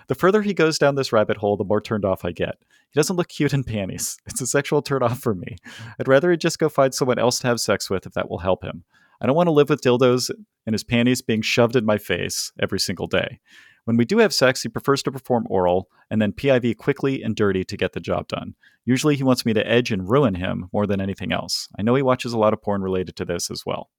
[0.08, 2.56] The further he goes down this rabbit hole, the more turned off I get.
[2.92, 4.18] He doesn't look cute in panties.
[4.28, 5.58] It's a sexual turn off for me.
[6.00, 8.40] I'd rather he just go find someone else to have sex with if that will
[8.40, 8.86] help him.
[9.20, 10.32] I don't want to live with dildos
[10.66, 13.42] and his panties being shoved in my face every single day.
[13.86, 17.36] When we do have sex, he prefers to perform oral and then PIV quickly and
[17.36, 18.56] dirty to get the job done.
[18.84, 21.70] Usually, he wants me to edge and ruin him more than anything else.
[21.78, 23.90] I know he watches a lot of porn related to this as well.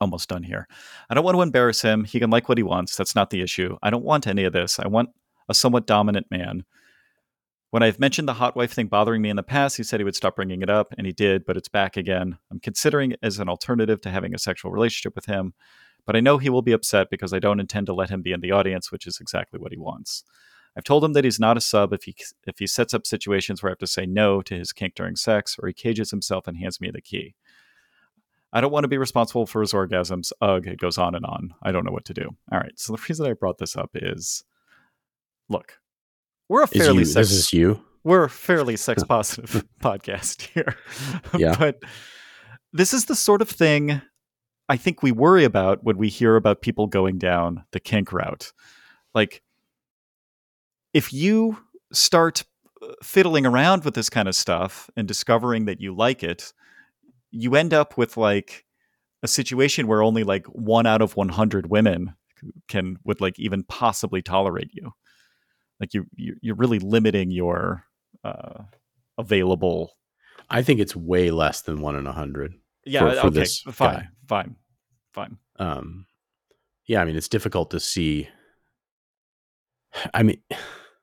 [0.00, 0.68] Almost done here.
[1.08, 2.04] I don't want to embarrass him.
[2.04, 2.96] He can like what he wants.
[2.96, 3.78] That's not the issue.
[3.82, 4.78] I don't want any of this.
[4.78, 5.08] I want
[5.48, 6.64] a somewhat dominant man.
[7.70, 10.04] When I've mentioned the hot wife thing bothering me in the past, he said he
[10.04, 12.38] would stop bringing it up, and he did, but it's back again.
[12.50, 15.54] I'm considering it as an alternative to having a sexual relationship with him,
[16.06, 18.32] but I know he will be upset because I don't intend to let him be
[18.32, 20.24] in the audience, which is exactly what he wants.
[20.76, 22.14] I've told him that he's not a sub if he
[22.46, 25.16] if he sets up situations where I have to say no to his kink during
[25.16, 27.34] sex, or he cages himself and hands me the key.
[28.52, 30.32] I don't want to be responsible for his orgasms.
[30.40, 31.54] Ugh, it goes on and on.
[31.62, 32.30] I don't know what to do.
[32.52, 32.78] All right.
[32.78, 34.44] So the reason I brought this up is,
[35.48, 35.78] look,
[36.48, 37.82] we're a Is fairly you, sex, this is you?
[38.04, 40.76] we're a fairly sex positive podcast here.
[41.36, 41.56] Yeah.
[41.58, 41.82] but
[42.72, 44.00] this is the sort of thing
[44.68, 48.52] I think we worry about when we hear about people going down the kink route.
[49.14, 49.42] Like,
[50.92, 51.58] if you
[51.92, 52.42] start
[52.82, 56.52] uh, fiddling around with this kind of stuff and discovering that you like it,
[57.30, 58.64] you end up with like
[59.22, 62.14] a situation where only like one out of 100 women
[62.68, 64.92] can would like even possibly tolerate you.
[65.80, 67.84] Like you, you're really limiting your
[68.24, 68.64] uh,
[69.18, 69.96] available.
[70.48, 72.54] I think it's way less than one in a hundred.
[72.86, 73.00] Yeah.
[73.00, 73.44] For, for okay.
[73.72, 73.94] fine.
[73.94, 74.08] Guy.
[74.28, 74.56] Fine.
[75.12, 75.36] Fine.
[75.58, 76.06] Um,
[76.86, 77.02] yeah.
[77.02, 78.28] I mean, it's difficult to see.
[80.14, 80.40] I mean,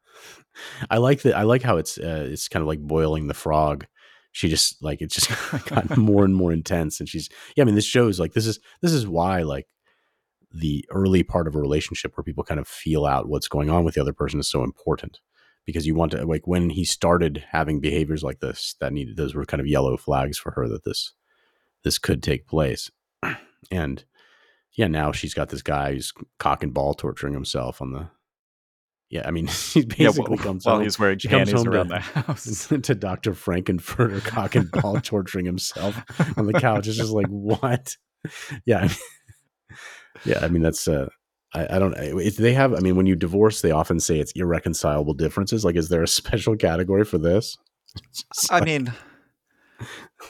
[0.89, 1.35] I like that.
[1.35, 3.85] I like how it's uh, it's kind of like boiling the frog.
[4.31, 5.29] She just like it just
[5.67, 7.63] got more and more intense, and she's yeah.
[7.63, 9.67] I mean, this shows like this is this is why like
[10.53, 13.83] the early part of a relationship where people kind of feel out what's going on
[13.83, 15.19] with the other person is so important
[15.65, 19.33] because you want to like when he started having behaviors like this that needed those
[19.33, 21.13] were kind of yellow flags for her that this
[21.83, 22.89] this could take place
[23.71, 24.05] and
[24.75, 28.09] yeah now she's got this guy who's cock and ball torturing himself on the
[29.13, 31.93] yeah, I mean, he basically yeah, well, comes while home, he's wearing panties around to,
[31.93, 36.01] the house to Doctor Frank-N-Furter, cock and ball torturing himself
[36.35, 36.87] on the couch.
[36.87, 37.95] It's just like what?
[38.65, 38.89] Yeah,
[40.25, 40.39] yeah.
[40.41, 41.09] I mean, that's uh,
[41.53, 41.93] I, I don't.
[41.95, 45.63] If they have, I mean, when you divorce, they often say it's irreconcilable differences.
[45.63, 47.55] Like, is there a special category for this?
[48.49, 48.91] I mean,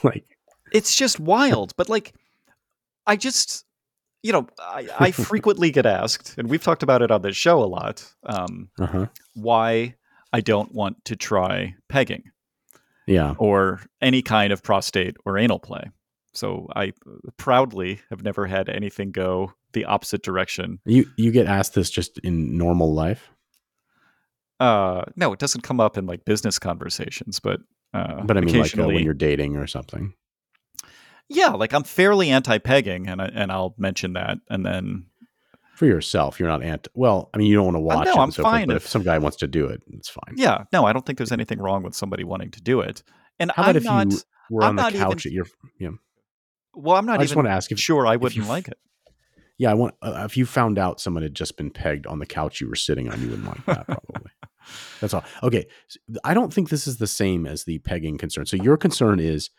[0.03, 0.32] like,
[0.73, 1.73] it's just wild.
[1.77, 2.13] But like,
[3.07, 3.65] I just
[4.23, 7.61] you know, I, I frequently get asked, and we've talked about it on this show
[7.61, 9.07] a lot, um, uh-huh.
[9.35, 9.95] why
[10.31, 12.23] I don't want to try pegging.
[13.05, 13.35] Yeah.
[13.37, 15.83] Or any kind of prostate or anal play.
[16.33, 16.93] So I
[17.35, 20.79] proudly have never had anything go the opposite direction.
[20.85, 23.29] You you get asked this just in normal life?
[24.59, 27.59] Uh, no, it doesn't come up in like business conversations, but
[27.93, 30.13] uh, but I mean, like uh, when you're dating or something
[31.29, 35.05] yeah, like I'm fairly anti-pegging, and I, and I'll mention that, and then
[35.75, 36.89] for yourself, you're not anti.
[36.93, 38.07] Well, I mean, you don't want to watch.
[38.07, 38.61] Uh, no, I'm so fine.
[38.61, 40.35] Forth, but if, if some guy wants to do it, it's fine.
[40.35, 43.03] Yeah, no, I don't think there's anything wrong with somebody wanting to do it.
[43.39, 44.19] And how about I'm if not, you
[44.51, 45.45] were on I'm the couch even, at your,
[45.79, 45.97] you know,
[46.75, 47.19] well, I'm not.
[47.19, 48.77] I just want to ask if sure I wouldn't like it.
[49.57, 49.95] Yeah, I want.
[50.01, 52.75] Uh, if you found out someone had just been pegged on the couch you were
[52.75, 54.31] sitting on, you wouldn't like that probably.
[54.99, 55.23] That's all.
[55.43, 55.67] Okay,
[56.23, 58.45] I don't think this is the same as the pegging concern.
[58.45, 59.49] So your concern is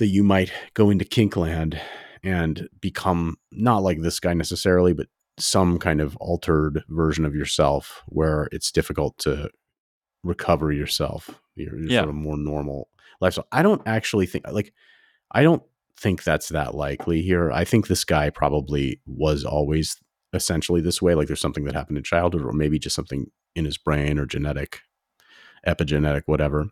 [0.00, 1.78] that you might go into kinkland
[2.24, 5.06] and become not like this guy necessarily, but
[5.38, 9.50] some kind of altered version of yourself where it's difficult to
[10.24, 11.30] recover yourself.
[11.54, 12.00] You're, you're yeah.
[12.00, 12.88] sort of more normal
[13.20, 13.46] lifestyle.
[13.52, 14.72] I don't actually think like
[15.30, 15.62] I don't
[15.98, 17.52] think that's that likely here.
[17.52, 19.96] I think this guy probably was always
[20.32, 21.14] essentially this way.
[21.14, 24.26] Like there's something that happened in childhood, or maybe just something in his brain or
[24.26, 24.80] genetic,
[25.66, 26.68] epigenetic, whatever.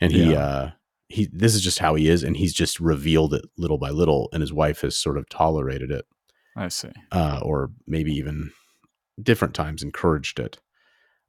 [0.00, 0.38] And he, yeah.
[0.38, 0.70] uh,
[1.12, 4.28] he this is just how he is and he's just revealed it little by little
[4.32, 6.06] and his wife has sort of tolerated it.
[6.56, 6.90] I see.
[7.10, 8.50] Uh, or maybe even
[9.22, 10.58] different times encouraged it.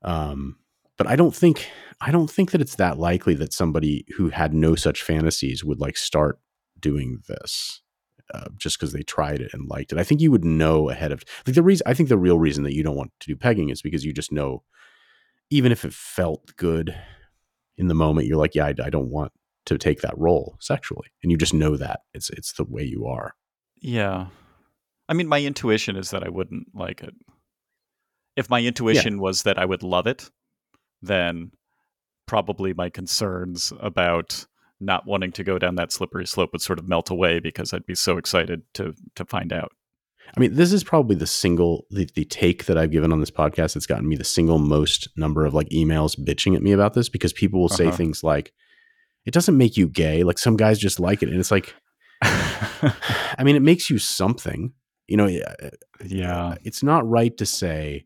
[0.02, 0.58] Um,
[0.98, 1.70] but i don't think
[2.02, 5.80] i don't think that it's that likely that somebody who had no such fantasies would
[5.80, 6.40] like start
[6.80, 7.82] doing this
[8.34, 9.98] uh, just because they tried it and liked it.
[9.98, 12.64] I think you would know ahead of like the reason i think the real reason
[12.64, 14.64] that you don't want to do pegging is because you just know
[15.50, 16.96] even if it felt good
[17.78, 19.32] in the moment you're like yeah I, I don't want
[19.66, 23.06] to take that role sexually and you just know that it's it's the way you
[23.06, 23.34] are
[23.82, 24.28] yeah
[25.10, 27.14] i mean my intuition is that i wouldn't like it
[28.36, 29.20] if my intuition yeah.
[29.20, 30.30] was that i would love it
[31.02, 31.52] then
[32.26, 34.46] probably my concerns about
[34.80, 37.86] not wanting to go down that slippery slope would sort of melt away because i'd
[37.86, 39.72] be so excited to to find out
[40.36, 43.32] I mean, this is probably the single the, the take that I've given on this
[43.32, 46.94] podcast that's gotten me the single most number of like emails bitching at me about
[46.94, 47.98] this because people will say uh-huh.
[47.98, 48.52] things like,
[49.26, 50.24] it doesn't make you gay.
[50.24, 51.74] Like some guys just like it, and it's like,
[52.22, 54.74] I mean, it makes you something.
[55.08, 55.28] You know,
[56.06, 56.56] yeah.
[56.64, 58.06] It's not right to say.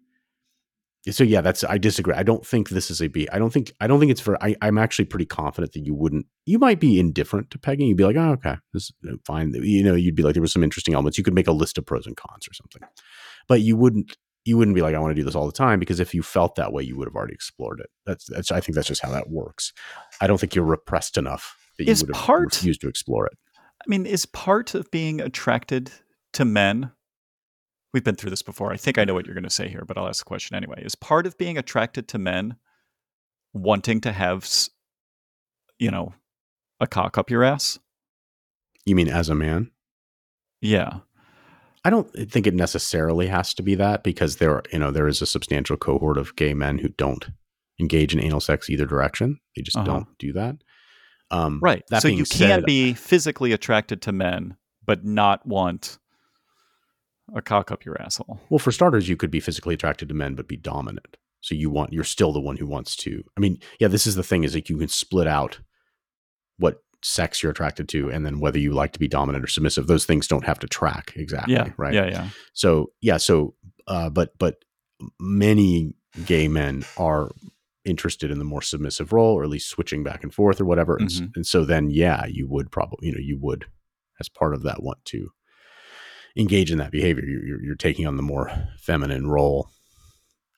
[1.09, 2.15] So yeah, that's I disagree.
[2.15, 3.29] I don't think this is a B.
[3.31, 4.41] I don't think I don't think it's for.
[4.43, 6.25] I, I'm actually pretty confident that you wouldn't.
[6.45, 7.87] You might be indifferent to pegging.
[7.87, 9.53] You'd be like, oh, okay, this is uh, fine.
[9.53, 11.17] You know, you'd be like, there were some interesting elements.
[11.17, 12.81] You could make a list of pros and cons or something,
[13.47, 15.77] but you wouldn't you wouldn't be like, I want to do this all the time
[15.77, 17.89] because if you felt that way, you would have already explored it.
[18.05, 19.73] That's, that's I think that's just how that works.
[20.21, 23.25] I don't think you're repressed enough that you is would have part, refused to explore
[23.25, 23.37] it.
[23.57, 25.91] I mean, is part of being attracted
[26.31, 26.91] to men?
[27.93, 28.71] We've been through this before.
[28.71, 30.55] I think I know what you're going to say here, but I'll ask the question
[30.55, 30.81] anyway.
[30.81, 32.55] Is part of being attracted to men
[33.53, 34.49] wanting to have,
[35.77, 36.13] you know,
[36.79, 37.79] a cock up your ass?
[38.85, 39.71] You mean as a man?
[40.61, 40.99] Yeah.
[41.87, 45.21] I don't think it necessarily has to be that because there, you know, there is
[45.21, 47.29] a substantial cohort of gay men who don't
[47.79, 49.39] engage in anal sex either direction.
[49.55, 49.85] They just uh-huh.
[49.85, 50.57] don't do that.
[51.31, 51.85] Um, right.
[51.89, 55.97] That so you said, can't be physically attracted to men, but not want
[57.33, 58.41] a cock up your asshole.
[58.49, 61.15] Well, for starters, you could be physically attracted to men but be dominant.
[61.39, 63.23] So you want you're still the one who wants to.
[63.37, 65.61] I mean, yeah, this is the thing is like you can split out
[66.57, 69.87] what sex you're attracted to and then whether you like to be dominant or submissive.
[69.87, 71.71] Those things don't have to track exactly, Yeah.
[71.77, 71.93] right?
[71.93, 72.07] Yeah.
[72.09, 72.29] Yeah.
[72.53, 73.53] So yeah, so
[73.87, 74.63] uh, but but
[75.19, 75.93] many
[76.25, 77.31] gay men are
[77.85, 80.97] interested in the more submissive role, or at least switching back and forth, or whatever.
[80.97, 81.35] And, s- Mhm.
[81.37, 83.65] and so then, yeah, you would probably, you know, you would,
[84.19, 85.29] as part of that, want to
[86.35, 87.23] engage in that behavior.
[87.25, 89.69] You're, you're, you're taking on the more feminine role,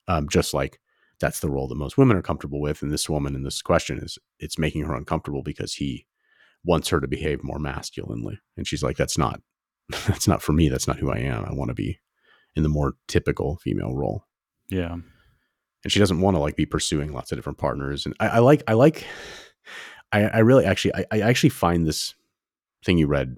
[0.08, 0.80] um, just like
[1.20, 2.82] that's the role that most women are comfortable with.
[2.82, 6.08] And this woman in this question is, it's making her uncomfortable because he
[6.66, 9.42] wants her to behave more masculinely, and she's like, that's not,
[10.08, 10.70] that's not for me.
[10.70, 11.46] That's not who I am.
[11.46, 12.00] I want to be
[12.56, 14.26] in the more typical female role
[14.70, 14.94] Yeah.
[15.84, 18.40] and she doesn't want to like be pursuing lots of different partners and i, I
[18.40, 19.06] like i like
[20.12, 22.16] I, I really actually I, I actually find this
[22.84, 23.36] thing you read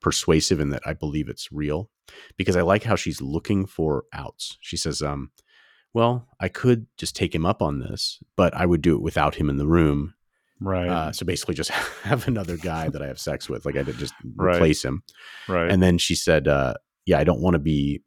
[0.00, 1.90] persuasive in that i believe it's real
[2.38, 5.30] because i like how she's looking for outs she says um
[5.92, 9.34] well i could just take him up on this but i would do it without
[9.34, 10.14] him in the room
[10.60, 10.88] Right.
[10.88, 11.70] uh, so basically just
[12.02, 14.56] have another guy that i have sex with like i did just Right.
[14.56, 15.02] replace him
[15.48, 15.70] right.
[15.70, 18.02] and then she said, uh, "Yeah, I don't want to be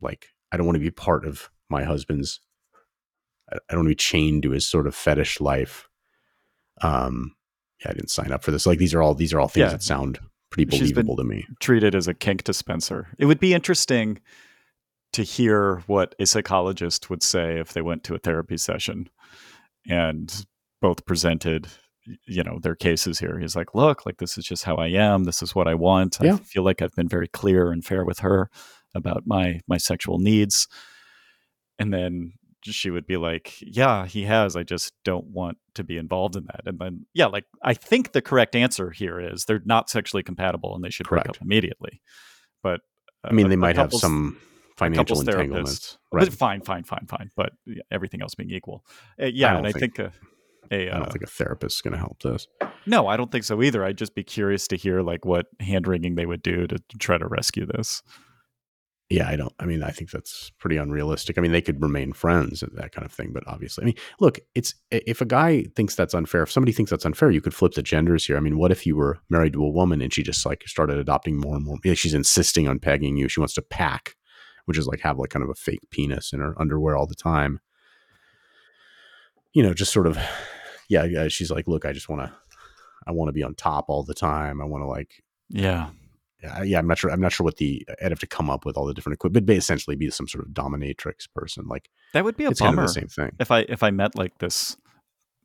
[0.00, 2.40] like I don't want to be part of my husband's.
[3.52, 5.88] I I don't want to be chained to his sort of fetish life.
[6.82, 7.34] Um,
[7.82, 8.66] yeah, I didn't sign up for this.
[8.66, 9.70] Like these are all these are all things Yeah.
[9.70, 10.18] that sound
[10.50, 11.46] pretty She's believable to me.
[11.60, 13.08] treated as a kink dispenser.
[13.18, 14.20] It would be interesting
[15.12, 19.08] to hear what a psychologist would say if they went to a therapy session
[19.88, 20.46] and
[20.80, 21.68] both presented
[22.26, 23.38] you know their cases here.
[23.38, 25.24] He's like look like this is just how i am.
[25.24, 26.18] This is what i want.
[26.22, 26.34] Yeah.
[26.34, 28.50] i feel like i've been very clear and fair with her
[28.94, 30.66] about my my sexual needs.
[31.78, 34.56] And then she would be like yeah he has.
[34.56, 36.62] I just don't want to be involved in that.
[36.66, 40.74] And then yeah like i think the correct answer here is they're not sexually compatible
[40.74, 42.00] and they should break up immediately.
[42.62, 42.80] But
[43.22, 44.38] I mean, uh, they might have some
[44.76, 45.98] financial entanglements.
[46.12, 46.32] Right.
[46.32, 47.30] fine fine fine fine.
[47.36, 48.84] But yeah, everything else being equal.
[49.20, 50.16] Uh, yeah don't and i think- think, uh,
[50.70, 52.46] a, I uh, don't think a therapist is going to help this.
[52.86, 55.86] no i don't think so either i'd just be curious to hear like what hand
[55.86, 58.02] wringing they would do to try to rescue this
[59.10, 59.54] Yeah, I don't.
[59.58, 61.38] I mean, I think that's pretty unrealistic.
[61.38, 63.94] I mean, they could remain friends and that kind of thing, but obviously, I mean,
[64.20, 67.54] look, it's if a guy thinks that's unfair, if somebody thinks that's unfair, you could
[67.54, 68.36] flip the genders here.
[68.36, 70.98] I mean, what if you were married to a woman and she just like started
[70.98, 71.78] adopting more and more?
[71.82, 73.30] Like she's insisting on pegging you.
[73.30, 74.14] She wants to pack,
[74.66, 77.14] which is like have like kind of a fake penis in her underwear all the
[77.14, 77.60] time.
[79.54, 80.18] You know, just sort of,
[80.88, 81.04] yeah.
[81.04, 82.32] yeah she's like, look, I just want to,
[83.06, 84.60] I want to be on top all the time.
[84.60, 85.90] I want to like yeah
[86.42, 87.10] yeah, yeah, I'm not sure.
[87.10, 89.44] I'm not sure what the I'd have to come up with all the different equipment,
[89.44, 91.66] but essentially be some sort of dominatrix person.
[91.66, 93.32] Like that would be a it's kind of the same thing.
[93.38, 94.76] if i if i met like this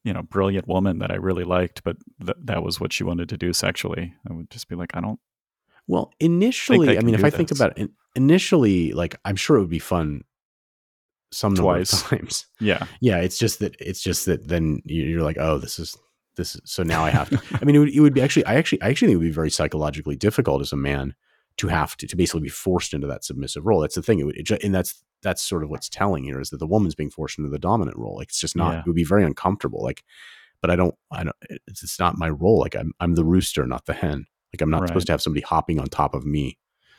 [0.03, 3.29] you know brilliant woman that i really liked but th- that was what she wanted
[3.29, 5.19] to do sexually i would just be like i don't
[5.87, 9.69] Well, initially, I, mean, if I think about it, initially, like I'm sure it would
[9.69, 10.23] be fun
[11.33, 11.93] some Twice.
[11.93, 12.45] of times.
[12.59, 15.97] yeah Yeah, it's just that it's just that then you- you're like, oh, this is
[16.35, 16.55] this.
[16.55, 17.41] Is, so now I have to.
[17.61, 18.45] I mean, it would, it would be actually.
[18.45, 21.13] I actually, I actually think it would be very psychologically difficult as a man
[21.57, 23.81] to have to to basically be forced into that submissive role.
[23.81, 24.19] That's the thing.
[24.19, 26.95] It would, it, and that's that's sort of what's telling here is that the woman's
[26.95, 28.15] being forced into the dominant role.
[28.17, 28.73] Like it's just not.
[28.73, 28.79] Yeah.
[28.79, 29.83] It would be very uncomfortable.
[29.83, 30.03] Like,
[30.61, 30.95] but I don't.
[31.11, 31.35] I don't.
[31.67, 32.59] It's, it's not my role.
[32.59, 34.25] Like I'm I'm the rooster, not the hen.
[34.53, 34.87] Like I'm not Right.
[34.89, 36.57] supposed to have somebody hopping on top of me.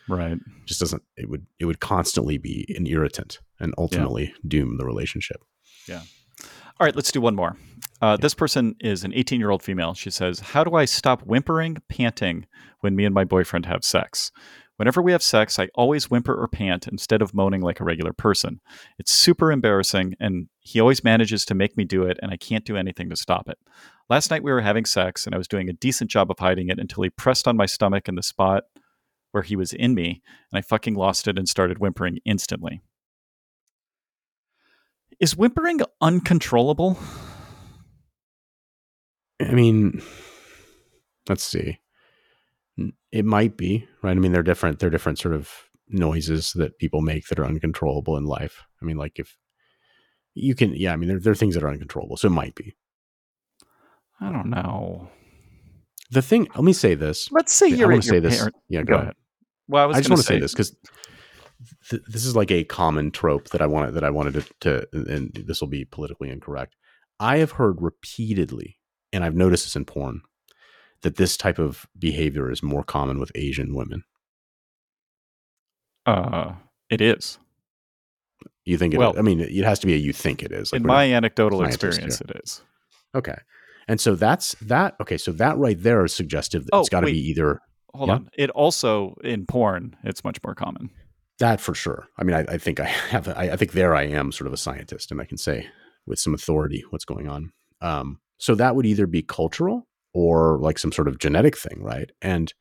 [0.09, 1.03] Right just doesn't.
[1.17, 5.43] It would it would constantly be an irritant and ultimately doom the relationship.
[5.87, 6.03] Yeah.
[6.81, 7.57] All right, let's do one more.
[8.03, 9.95] Uh, This person is an 18 year old female.
[9.95, 12.47] She says, How do I stop whimpering, panting
[12.81, 14.33] when me and my boyfriend have sex?
[14.77, 18.13] Whenever we have sex, I always whimper or pant instead of moaning like a regular
[18.13, 18.61] person.
[18.99, 22.65] It's super embarrassing, and he always manages to make me do it, and I can't
[22.65, 23.57] do anything to stop it.
[24.11, 26.71] Last night we were having sex, and I was doing a decent job of hiding
[26.71, 28.65] it until he pressed on my stomach in the spot
[29.35, 30.23] where he was in me,
[30.53, 32.81] and I fucking lost it and started whimpering instantly.
[35.19, 36.97] Is whimpering uncontrollable?
[39.41, 40.01] I mean,
[41.29, 41.81] let's see.
[43.11, 44.13] It might be right.
[44.13, 44.79] I mean, they're different.
[44.79, 45.51] They're different sort of
[45.89, 48.63] noises that people make that are uncontrollable in life.
[48.81, 49.37] I mean, like if
[50.35, 50.93] you can, yeah.
[50.93, 52.75] I mean, there, there are things that are uncontrollable, so it might be.
[54.21, 55.09] I don't know.
[56.11, 56.47] The thing.
[56.55, 57.31] Let me say this.
[57.33, 58.39] Let's say you're want to say this.
[58.39, 59.15] parent- Yeah, Go go, ahead.
[59.69, 60.77] Well, I was I just want to say this because
[61.91, 64.87] th- this is like a common trope that I wanted that I wanted to, to
[65.13, 66.75] and this will be politically incorrect.
[67.21, 68.79] I have heard repeatedly,
[69.13, 70.23] and I've noticed this in porn,
[71.03, 74.05] that this type of behavior is more common with Asian women.
[76.07, 76.53] Uh,
[76.91, 77.39] it is.
[78.65, 78.99] You think it?
[78.99, 80.73] Well- I mean, it has to be a you think it is.
[80.73, 82.63] Like In my anecdotal experience, it is.
[83.15, 83.37] okay,
[83.89, 84.95] and so that's that.
[85.01, 87.61] Okay, so that right there is suggestive that Oh, it's got to be either.
[87.95, 88.15] Hold yeah.
[88.15, 88.31] on.
[88.37, 90.91] It also in porn, it's much more common.
[91.39, 92.07] That for sure.
[92.17, 93.29] I mean, I, I think I have.
[93.29, 95.67] I, I, think there I am, sort of a scientist, and I can say
[96.07, 97.53] with some authority what's going on.
[97.81, 102.11] Um, so that would either be cultural or like some sort of genetic thing, right?
[102.23, 102.53] And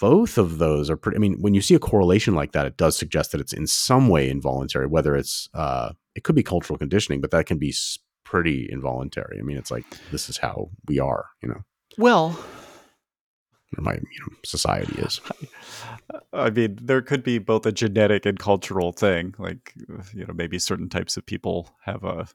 [0.00, 1.16] both of those are pretty.
[1.16, 3.66] I mean, when you see a correlation like that, it does suggest that it's in
[3.66, 4.86] some way involuntary.
[4.86, 7.74] Whether it's uh, it could be cultural conditioning, but that can be
[8.24, 9.38] pretty involuntary.
[9.38, 11.62] I mean, it's like this is how we are, you know.
[11.96, 12.67] Well, or
[13.76, 15.20] my you know, society is.
[16.32, 19.34] I mean, there could be both a genetic and cultural thing.
[19.38, 19.74] Like,
[20.14, 22.28] you know, maybe certain types of people have a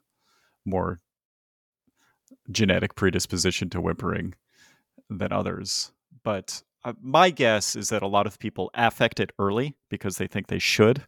[0.64, 1.00] more
[2.50, 4.34] genetic predisposition to whimpering
[5.10, 5.92] than others.
[6.22, 10.26] But uh, my guess is that a lot of people affect it early because they
[10.26, 11.04] think they should,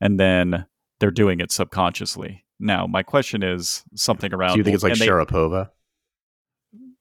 [0.00, 0.66] and then
[1.00, 2.44] they're doing it subconsciously.
[2.58, 4.52] Now, my question is something around.
[4.52, 5.70] Do you think it's like Sharapova?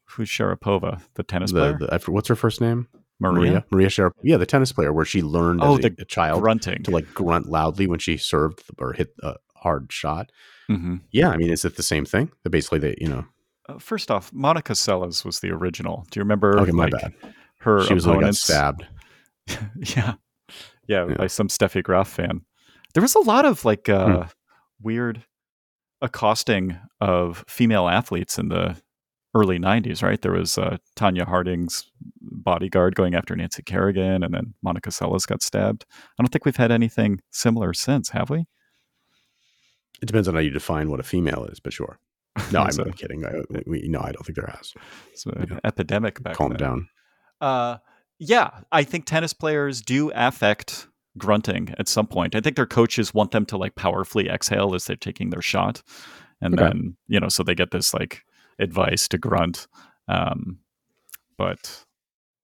[0.09, 1.99] Who's Sharapova, the tennis the, player?
[1.99, 2.87] The, what's her first name?
[3.19, 3.39] Maria.
[3.39, 4.21] Maria, Maria Sharapova.
[4.23, 7.13] Yeah, the tennis player, where she learned oh, as a, a, child grunting to like
[7.13, 10.31] grunt loudly when she served or hit a hard shot.
[10.69, 10.97] Mm-hmm.
[11.11, 12.31] Yeah, I mean, is it the same thing?
[12.43, 13.25] That basically, they you know.
[13.67, 16.05] Uh, first off, Monica Seles was the original.
[16.11, 16.59] Do you remember?
[16.59, 17.13] Okay, my like, bad.
[17.59, 18.43] Her she was opponents?
[18.43, 18.85] stabbed.
[19.47, 19.57] yeah.
[19.75, 20.13] yeah,
[20.87, 22.41] yeah, by some Steffi Graf fan.
[22.93, 24.29] There was a lot of like uh, hmm.
[24.81, 25.23] weird
[26.01, 28.75] accosting of female athletes in the
[29.35, 30.21] early 90s, right?
[30.21, 35.43] There was uh, Tonya Harding's bodyguard going after Nancy Kerrigan, and then Monica Seles got
[35.43, 35.85] stabbed.
[35.91, 38.45] I don't think we've had anything similar since, have we?
[40.01, 41.99] It depends on how you define what a female is, but sure.
[42.51, 43.25] No, I'm kidding.
[43.25, 43.31] I,
[43.67, 44.73] we, no, I don't think there has.
[45.11, 45.59] It's an yeah.
[45.63, 46.57] epidemic back Calm then.
[46.57, 46.89] down.
[47.41, 47.77] Uh,
[48.17, 52.35] yeah, I think tennis players do affect grunting at some point.
[52.35, 55.81] I think their coaches want them to like powerfully exhale as they're taking their shot.
[56.41, 56.63] And okay.
[56.63, 58.23] then, you know, so they get this like
[58.59, 59.67] advice to grunt.
[60.07, 60.59] Um,
[61.37, 61.85] but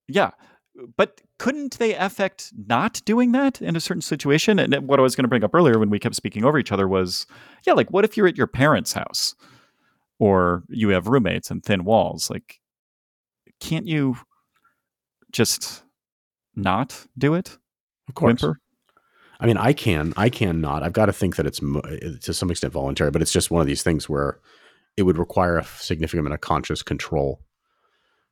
[0.08, 0.32] yeah,
[0.98, 4.60] but couldn't they affect not doing that in a certain situation?
[4.60, 6.72] And what I was going to bring up earlier when we kept speaking over each
[6.72, 7.26] other was,
[7.66, 9.36] yeah, like what if you're at your parents' house
[10.20, 12.30] or you have roommates and thin walls?
[12.30, 12.60] Like,
[13.60, 14.18] can't you
[15.32, 15.84] just
[16.56, 17.58] not do it?
[18.08, 18.42] Of course.
[18.42, 18.60] Whimper?
[19.40, 20.84] I mean, I can, I can not.
[20.84, 23.68] I've got to think that it's to some extent voluntary, but it's just one of
[23.68, 24.40] these things where
[24.98, 27.42] it would require a significant amount of conscious control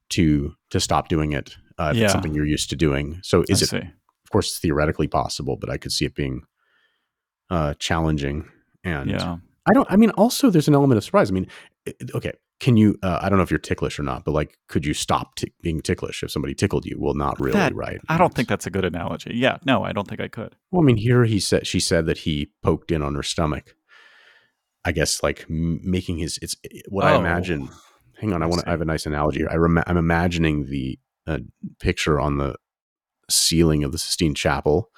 [0.09, 2.03] to to stop doing it uh, if yeah.
[2.05, 3.19] it's something you're used to doing.
[3.23, 3.81] So is I it?
[3.81, 3.87] See.
[3.87, 6.43] Of course, it's theoretically possible, but I could see it being
[7.49, 8.47] uh, challenging.
[8.83, 9.37] And yeah.
[9.67, 9.91] I don't.
[9.91, 11.29] I mean, also there's an element of surprise.
[11.29, 11.47] I mean,
[12.15, 12.97] okay, can you?
[13.01, 15.53] Uh, I don't know if you're ticklish or not, but like, could you stop t-
[15.61, 16.97] being ticklish if somebody tickled you?
[16.99, 17.99] Well, not really, that, right?
[18.09, 19.31] I don't think that's a good analogy.
[19.35, 20.55] Yeah, no, I don't think I could.
[20.71, 23.75] Well, I mean, here he said she said that he poked in on her stomach.
[24.85, 26.55] I guess like m- making his it's
[26.87, 27.09] what oh.
[27.09, 27.69] I imagine.
[28.19, 29.47] Hang on, I want I have a nice analogy.
[29.47, 31.39] I rem- I'm imagining the uh,
[31.79, 32.55] picture on the
[33.29, 34.89] ceiling of the Sistine Chapel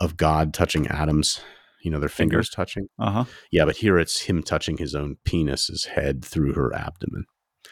[0.00, 1.40] of God touching Adam's,
[1.82, 2.56] you know, their fingers Finger.
[2.56, 2.86] touching.
[2.98, 3.24] Uh huh.
[3.50, 7.24] Yeah, but here it's him touching his own penis's head through her abdomen.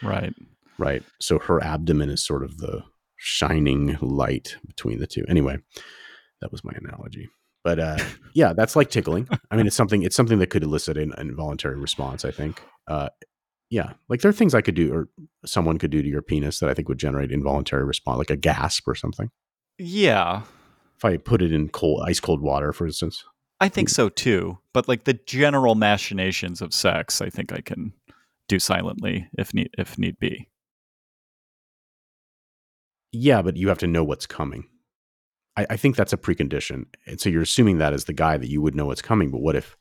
[0.03, 0.35] Right.
[0.79, 1.03] Right.
[1.21, 2.83] So her abdomen is sort of the
[3.17, 5.25] shining light between the two.
[5.29, 5.59] Anyway,
[6.41, 7.29] that was my analogy.
[7.63, 7.99] But uh,
[8.35, 9.29] yeah, that's like tickling.
[9.51, 10.03] I mean, it's something.
[10.03, 12.25] It's something that could elicit an involuntary response.
[12.25, 12.63] I think.
[12.87, 13.09] Uh,
[13.71, 15.09] yeah, like there are things I could do, or
[15.47, 18.37] someone could do to your penis that I think would generate involuntary response, like a
[18.37, 19.31] gasp or something.
[19.79, 20.43] Yeah.
[20.97, 23.25] If I put it in cold, ice cold water, for instance.
[23.61, 24.59] I think so too.
[24.75, 27.93] But like the general machinations of sex, I think I can
[28.49, 30.49] do silently if need if need be.
[33.13, 34.69] Yeah, but you have to know what's coming.
[35.61, 36.87] I, I think that's a precondition.
[37.07, 39.31] And so you're assuming that as the guy that you would know what's coming.
[39.31, 39.77] But what if,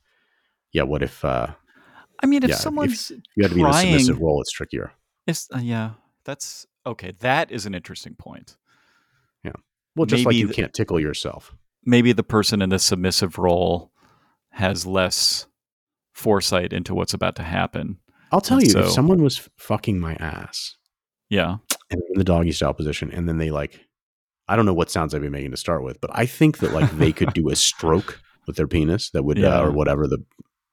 [0.72, 1.48] yeah, what if, uh,
[2.22, 4.52] I mean, if yeah, someone's if you have to be in a submissive role, it's
[4.52, 4.92] trickier.
[5.26, 5.92] If, uh, yeah,
[6.26, 7.14] that's okay.
[7.20, 8.58] That is an interesting point.
[9.44, 9.54] Yeah.
[9.96, 11.56] Well, just maybe like you the, can't tickle yourself.
[11.86, 13.92] Maybe the person in the submissive role
[14.52, 15.48] has less
[16.12, 18.00] foresight into what's about to happen.
[18.32, 20.76] I'll tell and you, so, if someone was fucking my ass,
[21.30, 21.58] yeah,
[21.90, 23.88] and in the doggy style position, and then they like
[24.50, 26.74] I don't know what sounds I'd be making to start with, but I think that
[26.74, 29.60] like they could do a stroke with their penis that would, uh, yeah.
[29.60, 30.24] uh, or whatever the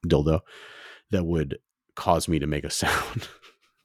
[0.07, 0.41] dildo
[1.11, 1.59] that would
[1.95, 3.29] cause me to make a sound.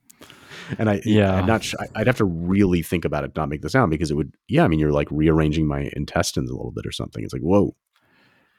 [0.77, 1.63] and I, yeah, I'm not.
[1.63, 1.79] sure.
[1.95, 4.33] I'd have to really think about it, not make the sound because it would.
[4.47, 7.23] Yeah, I mean, you're like rearranging my intestines a little bit or something.
[7.23, 7.75] It's like whoa.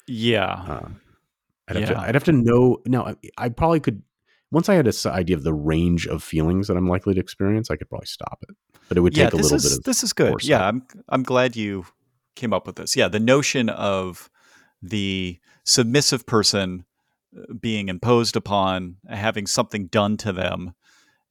[0.07, 0.53] Yeah.
[0.53, 0.89] Uh,
[1.68, 1.95] I'd have, yeah.
[1.95, 2.78] To, I'd have to know.
[2.87, 4.03] Now, I, I probably could
[4.53, 7.71] once I had this idea of the range of feelings that I'm likely to experience,
[7.71, 8.57] I could probably stop it.
[8.89, 10.31] But it would yeah, take a little is, bit of this is good.
[10.31, 10.49] Foresight.
[10.49, 11.87] Yeah, I'm I'm glad you
[12.37, 12.95] came up with this.
[12.95, 14.31] Yeah, the notion of
[14.83, 16.85] the submissive person
[17.37, 20.75] uh, being imposed upon, having something done to them,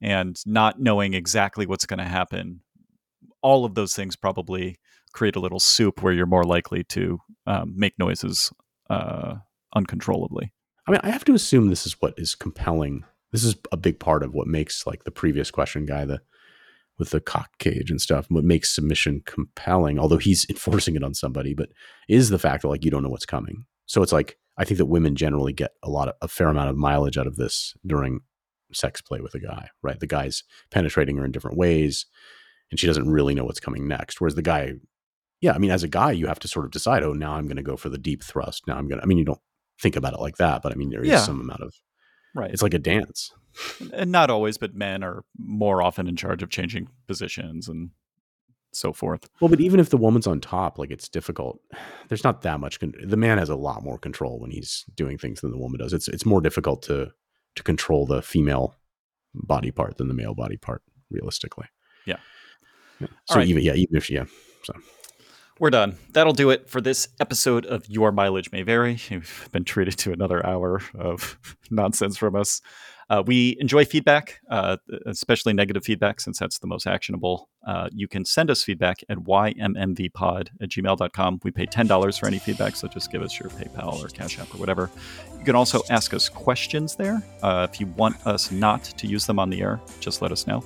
[0.00, 2.60] and not knowing exactly what's going to happen.
[3.40, 4.78] All of those things probably
[5.12, 8.52] create a little soup where you're more likely to um, make noises
[8.90, 9.36] uh,
[9.74, 10.52] uncontrollably.
[10.86, 13.04] I mean, I have to assume this is what is compelling.
[13.32, 16.20] This is a big part of what makes like the previous question guy, the
[16.98, 21.14] with the cock cage and stuff, what makes submission compelling, although he's enforcing it on
[21.14, 21.70] somebody, but
[22.08, 23.64] is the fact that like you don't know what's coming.
[23.86, 26.70] So it's like I think that women generally get a lot of a fair amount
[26.70, 28.20] of mileage out of this during
[28.72, 29.98] sex play with a guy, right?
[29.98, 32.06] The guy's penetrating her in different ways
[32.72, 34.20] and she doesn't really know what's coming next.
[34.20, 34.72] Whereas the guy,
[35.40, 37.46] yeah, I mean, as a guy, you have to sort of decide, oh, now I'm
[37.46, 38.66] going to go for the deep thrust.
[38.66, 39.40] Now I'm going to, I mean, you don't
[39.80, 41.18] think about it like that, but I mean, there is yeah.
[41.18, 41.74] some amount of,
[42.34, 42.50] right.
[42.50, 43.32] It's like a dance.
[43.92, 47.90] And not always, but men are more often in charge of changing positions and
[48.72, 49.28] so forth.
[49.40, 51.60] Well, but even if the woman's on top, like it's difficult.
[52.08, 52.80] There's not that much.
[52.80, 55.78] Con- the man has a lot more control when he's doing things than the woman
[55.78, 55.92] does.
[55.92, 57.12] It's it's more difficult to
[57.56, 58.76] to control the female
[59.34, 61.66] body part than the male body part, realistically.
[62.06, 62.18] Yeah.
[63.26, 63.46] So right.
[63.46, 64.24] even yeah, even if yeah,
[64.62, 64.74] so
[65.62, 65.96] we're done.
[66.10, 68.98] That'll do it for this episode of Your Mileage May Vary.
[69.08, 71.38] You've been treated to another hour of
[71.70, 72.60] nonsense from us.
[73.08, 77.48] Uh, we enjoy feedback, uh, especially negative feedback, since that's the most actionable.
[77.64, 81.40] Uh, you can send us feedback at ymmvpod at gmail.com.
[81.44, 84.52] We pay $10 for any feedback, so just give us your PayPal or Cash App
[84.52, 84.90] or whatever.
[85.38, 87.22] You can also ask us questions there.
[87.40, 90.48] Uh, if you want us not to use them on the air, just let us
[90.48, 90.64] know.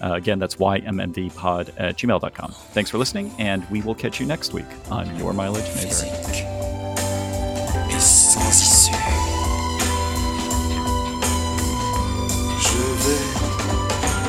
[0.00, 2.52] Uh, again, that's ymmvpod at gmail.com.
[2.72, 6.58] Thanks for listening, and we will catch you next week on Your Mileage May Vary.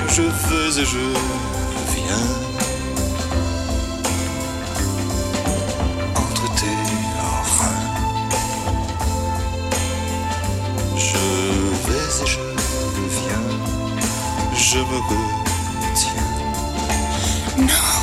[0.09, 0.97] Je veux et je
[1.93, 2.30] viens
[6.15, 6.80] entre tes
[7.15, 7.80] reins.
[10.97, 11.17] Je
[11.88, 12.39] vais et je
[13.07, 13.47] viens,
[14.55, 15.38] je me
[17.60, 17.99] no.